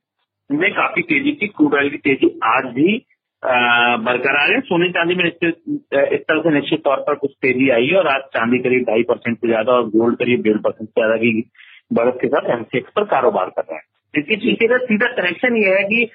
में 0.50 0.70
काफ़ी 0.74 1.02
तेज़ी 1.04 1.32
थी। 1.32 1.46
क्रूड 1.48 1.74
ऑयल 1.74 1.90
की 1.90 1.98
तेज़ी 2.00 2.38
आज 2.48 2.64
भी 2.74 2.94
बरकरार 3.42 4.52
है। 4.52 4.60
सोने 4.62 4.88
चांदी 4.90 5.14
में 5.14 5.24
इस 5.24 5.34
तरह 5.34 6.40
से 6.40 6.50
निश्चित 6.50 6.80
तौर 6.84 7.00
पर 7.06 7.14
कुछ 7.16 7.30
तेज़ी 7.42 7.68
आई 7.70 7.86
है 7.86 7.96
और 7.98 8.06
आज 8.08 8.20
चांदी 8.34 8.58
करीब 8.58 8.84
ढाई 8.88 9.02
परसेंट 9.04 9.36
से 9.36 9.46
ज़्यादा 9.46 9.72
और 9.72 9.88
गोल्ड 9.90 10.18
करीब 10.18 10.42
डेढ़ 10.42 10.58
परसेंट 10.58 10.88
से 10.88 11.00
ज़्यादा 11.00 11.16
की 11.16 11.50
बढ़त 11.90 12.18
के 12.20 12.28
साथ 12.28 12.50
एमसीएक्स 12.50 12.92
पर 12.96 13.04
कारोबार 13.06 13.48
कर 13.56 13.62
रहे 13.62 13.76
हैं। 13.76 13.84
इसके 14.14 14.36
पीछे 14.36 14.68
का 14.68 14.76
सीधा 14.84 15.06
कनेक्शन 15.14 15.56
ये 15.56 15.70
है 15.70 15.82
कि 15.84 16.08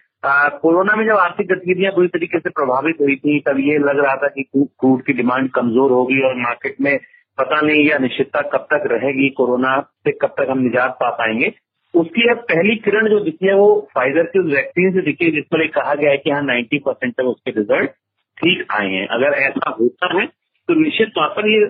कोरोना 0.62 0.96
में 0.96 1.06
जब 1.06 1.17
आर्थिक 1.17 1.48
गतिविधियाँ 1.48 1.93
बुरी 1.96 2.08
तरीके 2.08 2.39
से 2.39 2.50
प्रभावित 2.52 3.02
हुई 3.02 3.15
थी, 3.15 3.39
तब 3.39 3.60
ये 3.60 3.78
लग 3.80 4.00
रहा 4.00 4.15
था 4.15 4.28
कि 4.30 4.43
क्रूड 4.54 5.02
की 5.06 5.13
डिमांड 5.13 5.50
कमज़ोर 5.52 5.91
होगी 5.91 6.22
और 6.28 6.36
मार्केट 6.39 6.76
में 6.82 6.98
पता 7.38 7.60
नहीं 7.62 7.84
यह 7.84 7.95
अनिश्चितता 7.95 8.41
कब 8.50 8.67
तक 8.71 8.88
रहेगी, 8.91 9.30
कोरोना 9.32 9.80
से 9.82 10.12
कब 10.13 10.34
तक 10.38 10.47
हम 10.50 10.60
निजात 10.60 10.97
पा 11.00 11.10
पाएँगे। 11.13 11.52
उसकी 11.93 12.30
अब 12.30 12.38
पहली 12.50 12.76
किरण 12.78 13.08
जो 13.10 13.19
दिखी 13.21 13.47
है 13.47 13.54
वो 13.56 13.69
फाइजर 13.95 14.23
की 14.28 14.39
वैक्सीन 14.45 14.91
से 14.93 15.02
दिखी 15.02 15.26
है, 15.26 15.32
जिस 15.32 15.43
पर 15.45 15.65
कहा 15.69 15.93
गया 15.95 16.12
है 16.12 16.17
कि 16.17 16.30
हाँ 16.32 16.41
नाइन्टी 16.43 16.80
परसेंट 16.80 17.13
तक 17.13 17.23
उसके 17.26 17.52
रिज़ल्ट 17.52 17.89
ठीक 18.38 18.65
आए 18.71 18.89
हैं। 18.89 19.08
अगर 19.10 19.38
ऐसा 19.39 19.69
होता 19.80 20.13
है 20.13 20.26
तो 20.69 20.73
निश्चित 20.76 21.08
तौर 21.10 21.28
पर 21.30 21.47
ये 21.50 21.65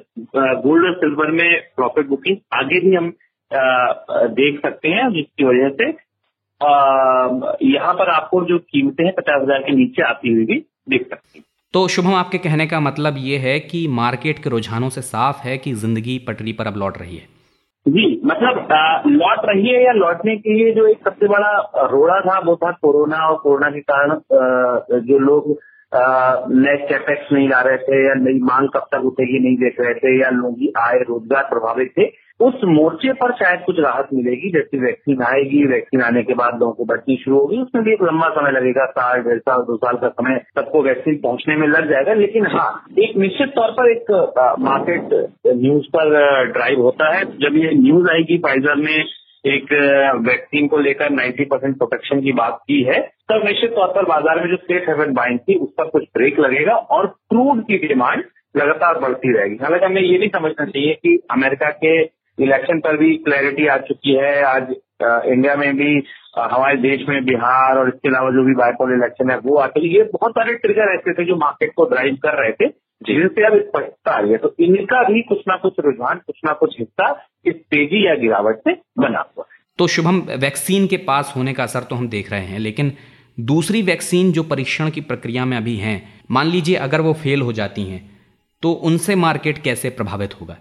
गोल्ड 0.62 0.86
और 0.86 0.94
सिल्वर 0.96 1.32
में 1.32 1.50
प्रॉफिट 1.76 2.08
बुकिंग 2.08 2.38
आगे 2.54 2.80
भी 2.80 2.96
हम 2.96 3.14
देख 4.34 4.60
सकते 4.62 4.90
हैं, 4.90 5.10
जिसकी 5.12 5.44
वजह 5.46 5.70
से 5.72 5.90
यहाँ 7.68 7.94
पर 7.94 8.10
आपको 8.12 8.44
जो 8.46 8.58
कीमतें 8.60 9.04
हैं 9.06 9.14
पचास 9.14 9.42
हज़ार 9.42 9.62
के 9.62 9.76
नीचे 9.76 10.02
आती 10.04 10.34
हुई 10.34 10.46
भी 10.46 10.56
देख 10.90 11.08
सकते 11.10 11.40
हैं। 11.40 11.46
तो 11.74 11.88
शुभम, 11.88 12.14
आपके 12.16 12.38
कहने 12.38 12.66
का 12.68 12.80
मतलब 12.80 13.16
ये 13.20 13.38
है 13.38 13.60
कि 13.62 13.88
मार्केट 13.94 14.38
के 14.44 14.50
रुझानों 14.50 14.90
से 14.90 15.02
साफ़ 15.04 15.42
है 15.44 15.58
कि 15.58 15.74
ज़िंदगी 15.76 16.18
पटरी 16.28 16.54
पर 16.54 16.68
अब 16.68 16.78
लौट 16.78 16.98
रही 16.98 17.16
है? 17.18 17.26
जी 17.86 18.06
मतलब 18.26 18.68
लौट 19.08 19.46
रही 19.46 19.68
है 19.68 19.84
या 19.84 19.92
लौटने 19.94 20.36
के 20.38 20.54
लिए 20.54 20.74
जो 20.76 20.86
एक 20.88 20.98
सबसे 21.06 21.28
बड़ा 21.28 21.52
रोड़ा 21.92 22.20
था, 22.22 22.40
वो 22.40 22.56
था 22.56 22.72
कोरोना 22.82 23.18
और 23.28 23.36
कोरोना 23.44 23.70
के 23.70 23.80
कारण 23.82 24.20
जो 25.08 25.20
लोग 25.20 25.50
नेट 26.54 26.88
कैपेक्स 26.90 27.32
नहीं 27.34 27.50
ला 27.50 27.60
रहे 27.62 27.78
थे 27.80 28.06
या 28.08 28.14
नई 28.22 28.40
मांग 28.44 28.68
कब 28.70 28.88
तक 28.92 29.06
उठेगी 29.06 29.40
नहीं 29.40 29.58
देख 29.58 29.80
रहे 29.80 29.94
थे 29.96 30.20
या 30.22 30.30
लोगों 30.30 30.54
की 30.54 30.72
आय 30.80 31.00
रोज़गार 31.10 31.44
प्रभावित 31.50 31.94
थे 31.98 32.06
उस 32.40 32.54
मोर्चे 32.66 33.14
पर 33.14 33.32
शायद 33.32 33.62
कुछ 33.66 33.76
राहत 33.80 34.10
मिलेगी, 34.14 34.50
जैसे 34.52 34.78
वैक्सीन 34.78 35.22
आएगी, 35.24 35.66
वैक्सीन 35.68 36.02
आने 36.02 36.24
के 36.24 36.34
बाद 36.34 36.60
लोगों 36.60 36.74
को 36.74 36.86
बचनी 36.86 37.16
शुरू 37.16 37.38
होगी। 37.40 37.58
उसमें 37.58 37.84
भी 37.84 37.94
एक 37.94 38.04
लंबा 38.04 38.30
समय 38.30 38.52
लगेगा, 38.52 38.86
साल, 38.86 39.22
डेढ़ 39.22 39.40
साल, 39.40 39.62
दो 39.62 39.78
साल 39.78 39.98
का 39.98 40.10
समय 40.10 40.40
सबको 40.56 40.82
वैक्सीन 40.82 41.18
पहुँचने 41.18 41.56
में 41.56 41.68
लग 41.68 41.90
जाएगा। 41.90 42.14
लेकिन 42.14 42.46
हाँ 42.48 42.70
एक 43.00 43.18
निश्चित 43.18 43.50
तौर 43.50 43.72
पर 43.72 43.92
एक 43.92 44.12
मार्केट 44.60 45.14
न्यूज़ 45.48 45.88
पर 45.96 46.16
ड्राइव 46.52 46.82
होता 46.82 47.14
है। 47.16 47.24
जब 47.26 47.56
ये 47.56 47.72
न्यूज़ 47.76 48.10
आएगी 48.12 48.38
फाइजर 48.38 48.76
ने 48.80 49.04
एक 49.46 49.74
वैक्सीन 50.28 50.68
को 50.68 50.78
लेकर 50.78 51.10
90 51.12 51.46
परसेंट 51.46 51.78
प्रोटेक्शन 51.78 52.22
की 52.22 52.32
बात 52.34 52.60
की 52.68 52.82
है, 52.84 53.00
तब 53.32 53.42
निश्चित 53.46 53.72
तौर 53.72 53.88
पर 53.88 54.06
बाज़ार 54.06 54.40
में 54.42 54.50
जो 54.50 54.58
सेफ़ 54.58 54.90
हेवन 54.90 55.14
बाइंग 55.14 55.40
थी, 55.40 55.56
उस 55.56 55.70
पर 55.78 55.88
कुछ 55.88 56.04
ब्रेक 56.18 56.40
लगेगा 56.40 56.76
और 56.76 57.08
क्रूड 57.30 57.62
की 57.64 57.78
डिमांड 57.88 58.24
लगातार 58.58 59.00
बढ़ती 59.00 59.34
रहेगी। 59.34 59.58
हालाँकि 59.62 59.86
हमें 59.86 60.02
ये 60.02 60.18
नहीं 60.18 60.30
समझना 60.30 60.66
चाहिए 60.66 60.94
कि 60.94 61.18
अमेरिका 61.32 61.70
के 61.84 62.17
इलेक्शन 62.38 62.80
पर 62.80 62.98
भी 62.98 63.16
क्लैरिटी 63.20 63.68
आ 63.68 63.78
चुकी 63.86 64.16
है। 64.16 64.42
आज 64.46 64.74
इंडिया 65.04 65.56
में 65.56 65.76
भी 65.78 65.92
हमारे 66.38 66.78
देश 66.80 67.06
में 67.10 67.24
बिहार 67.26 67.78
और 67.78 67.88
इसके 67.88 68.10
अलावा 68.10 68.30
जो 68.32 68.44
भी 68.46 68.54
बाइपोल 68.56 68.94
इलेक्शन 68.94 69.32
है 69.32 69.38
वो 69.40 69.56
आते 69.60 69.88
ये 69.88 70.04
बहुत 70.14 70.32
सारे 70.32 70.54
ट्रिगर 70.58 70.94
ऐसे 70.94 71.14
थे 71.14 71.26
जो 71.26 71.36
मार्केट 71.38 71.72
को 71.76 71.86
ड्राइव 71.90 72.16
कर 72.24 72.42
रहे 72.42 72.52
थे 72.54 72.68
जिनसे 73.02 73.46
अब 73.46 73.58
स्पष्टता 73.60 74.12
आ 74.12 74.20
रही 74.20 74.32
है। 74.32 74.38
तो 74.38 74.54
इनका 74.60 75.02
भी 75.04 75.22
कुछ 75.24 75.42
ना 75.48 75.56
कुछ 75.58 75.80
रुझान 75.86 76.22
कुछ 76.28 76.40
ना 76.46 76.54
कुछ 76.56 76.76
हिस्सा 76.80 77.12
इस 77.46 77.56
तेज़ी 77.72 78.06
या 78.08 78.16
गिरावट 78.22 78.60
से 78.60 78.74
बना 79.00 79.20
हुआ 79.20 79.44
है। 79.44 79.60
तो 79.80 79.88
शुभम 79.88 80.22
वैक्सीन 80.40 80.88
के 80.88 80.98
पास 81.08 81.34
होने 81.36 81.54
का 81.54 81.64
असर 81.64 81.84
तो 81.90 81.96
हम 81.96 82.08
देख 82.10 82.32
रहे 82.32 82.46
हैं 82.46 82.60
लेकिन 82.60 82.92
दूसरी 83.38 83.82
वैक्सीन 83.84 84.32
जो 84.32 84.44
परीक्षण 84.46 84.90
की 84.90 85.02
प्रक्रिया 85.04 85.46
में 85.46 85.58
अभी 85.58 85.76
हैं 85.78 85.98
मान 86.32 86.48
लीजिए 86.48 86.76
अगर 86.86 87.02
वो 87.02 87.14
फेल 87.16 87.42
हो 87.42 87.52
जाती 87.54 87.84
हैं 87.84 88.02
तो 88.64 88.72
उनसे 88.90 89.16
मार्केट 89.18 89.58
कैसे 89.64 89.90
प्रभावित 89.92 90.34
होगा? 90.42 90.58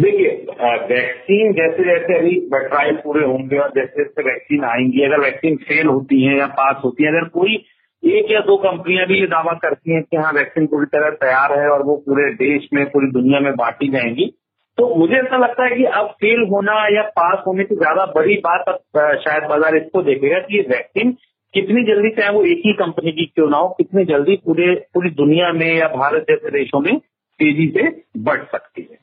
देखिए 0.00 0.30
वैक्सीन 0.62 1.52
जैसे 1.52 1.84
जैसे 1.84 2.18
अभी 2.18 2.34
ट्रायल 2.52 2.96
पूरे 2.96 3.24
होंगे 3.26 3.58
और 3.58 3.70
जैसे 3.70 4.02
जैसे 4.02 4.22
वैक्सीन 4.22 4.64
आएँगी, 4.64 5.02
अगर 5.02 5.20
वैक्सीन 5.20 5.56
फेल 5.56 5.86
होती 5.86 6.22
है 6.24 6.36
या 6.38 6.46
पास 6.46 6.76
होती 6.84 7.04
है, 7.04 7.10
अगर 7.10 7.28
कोई 7.28 7.54
एक 8.02 8.30
या 8.30 8.40
दो 8.40 8.56
कंपनियाँ 8.56 9.06
भी 9.06 9.18
ये 9.20 9.26
दावा 9.26 9.52
करती 9.62 9.94
हैं 9.94 10.02
कि 10.02 10.16
हाँ 10.16 10.32
वैक्सीन 10.32 10.66
पूरी 10.66 10.86
तरह 10.86 11.10
तैयार 11.16 11.58
है 11.58 11.68
और 11.68 11.82
वो 11.82 11.96
पूरे 12.06 12.30
देश 12.34 12.68
में, 12.74 12.84
पूरी 12.86 13.10
दुनिया 13.10 13.40
में 13.40 13.52
बांटी 13.56 13.88
जाएँगी 13.88 14.32
तो 14.78 14.94
मुझे 14.96 15.14
ऐसा 15.14 15.36
लगता 15.36 15.64
है 15.64 15.76
कि 15.76 15.84
अब 15.84 16.06
फेल 16.20 16.40
होना 16.50 16.72
या 16.96 17.02
पास 17.18 17.42
होने 17.46 17.64
की 17.64 17.74
ज़्यादा 17.74 18.06
बड़ी 18.06 18.34
बात 18.36 18.64
अब 18.68 18.78
शायद 19.18 19.44
बाज़ार 19.44 19.76
इसको 19.76 20.02
देखेगा 20.02 20.38
कि 20.38 20.56
ये 20.56 20.62
वैक्सीन 20.68 21.12
कितनी 21.54 21.82
जल्दी 21.84 22.10
चाहे 22.10 22.30
वो 22.30 22.44
एक 22.44 22.62
ही 22.66 22.72
कंपनी 22.72 23.12
की 23.12 23.26
क्यों 23.26 23.48
ना 23.50 23.56
हो, 23.56 23.68
कितनी 23.68 24.04
जल्दी 24.04 24.36
पूरे, 24.36 24.74
पूरी 24.94 25.10
दुनिया 25.10 25.52
में 25.52 25.74
या 25.74 25.88
भारत 25.88 26.26
जैसे 26.30 26.50
देशों 26.50 26.80
में 26.80 26.98
तेज़ी 27.40 27.68
से 27.68 27.88
बढ़ 28.22 28.44
सकती 28.44 28.88
है। 28.90 29.01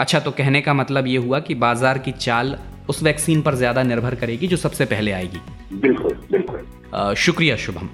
अच्छा 0.00 0.18
तो 0.20 0.30
कहने 0.30 0.60
का 0.60 0.74
मतलब 0.74 1.06
ये 1.06 1.16
हुआ 1.18 1.38
कि 1.40 1.54
बाज़ार 1.56 1.98
की 1.98 2.12
चाल 2.12 2.56
उस 2.88 3.02
वैक्सीन 3.02 3.42
पर 3.42 3.54
ज़्यादा 3.54 3.82
निर्भर 3.82 4.14
करेगी 4.14 4.46
जो 4.46 4.56
सबसे 4.56 4.84
पहले 4.84 5.12
आएगी। 5.12 5.40
बिल्कुल 5.76 6.14
बिल्कुल। 6.30 7.14
शुक्रिया 7.16 7.56
शुभम। 7.56 7.88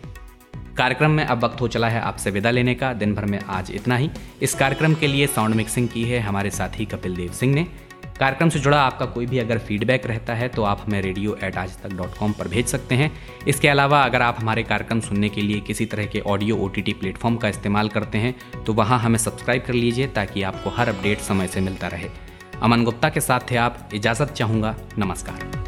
कार्यक्रम 0.76 1.10
में 1.10 1.24
अब 1.24 1.44
वक्त 1.44 1.60
हो 1.60 1.68
चला 1.68 1.88
है 1.88 2.00
आपसे 2.00 2.30
विदा 2.30 2.50
लेने 2.50 2.74
का। 2.74 2.92
दिन 2.94 3.14
भर 3.14 3.24
में 3.24 3.38
आज 3.40 3.70
इतना 3.70 3.96
ही। 3.96 4.10
इस 4.42 4.54
कार्यक्रम 4.54 4.94
के 4.94 5.06
लिए 5.06 5.26
साउंड 5.26 5.54
मिक्सिंग 5.54 5.88
की 5.88 6.02
है 6.04 6.20
हमारे 6.20 6.50
साथी 6.50 6.84
कपिल 6.84 7.16
देव 7.16 7.32
सिंह 7.32 7.54
ने। 7.54 7.66
कार्यक्रम 8.20 8.48
से 8.48 8.58
जुड़ा 8.58 8.80
आपका 8.80 9.06
कोई 9.06 9.26
भी 9.26 9.38
अगर 9.38 9.58
फीडबैक 9.58 10.06
रहता 10.06 10.34
है 10.34 10.48
तो 10.48 10.62
आप 10.64 10.82
हमें 10.86 11.00
रेडियो 11.02 11.36
एट 11.44 11.56
आज 11.56 11.76
तक 11.82 11.92
डॉट 11.96 12.16
कॉम 12.18 12.32
पर 12.32 12.48
भेज 12.48 12.66
सकते 12.66 12.94
हैं। 12.94 13.10
इसके 13.48 13.68
अलावा 13.68 14.02
अगर 14.02 14.22
आप 14.22 14.36
हमारे 14.40 14.62
कार्यक्रम 14.62 15.00
सुनने 15.00 15.28
के 15.28 15.40
लिए 15.40 15.60
किसी 15.60 15.86
तरह 15.86 16.06
के 16.06 16.20
audio 16.26 16.56
O 16.56 16.68
T 16.68 16.82
T 16.82 16.92
platform 16.92 17.36
का 17.36 17.48
इस्तेमाल 17.48 17.88
करते 17.88 18.18
हैं 18.18 18.34
तो 18.64 18.72
वहाँ 18.72 18.98
हमें 18.98 19.18
सब्सक्राइब 19.18 19.64
कर 19.66 19.74
लीजिए 19.74 20.06
ताकि 20.06 20.42
आपको 20.42 20.70
हर 20.70 20.88
अपडेट 20.88 21.18
समय 21.20 21.46
से 21.46 21.60
मिलता 21.60 21.88
रहे। 21.88 22.08
अमन 22.62 22.84
गुप्ता 22.84 23.08
के 23.08 23.20
साथ 23.20 23.50
थे 23.50 23.56
आप। 23.58 23.88
इजाज़त 23.94 24.32
चाहूँगा। 24.32 24.74
नमस्कार। 24.98 25.65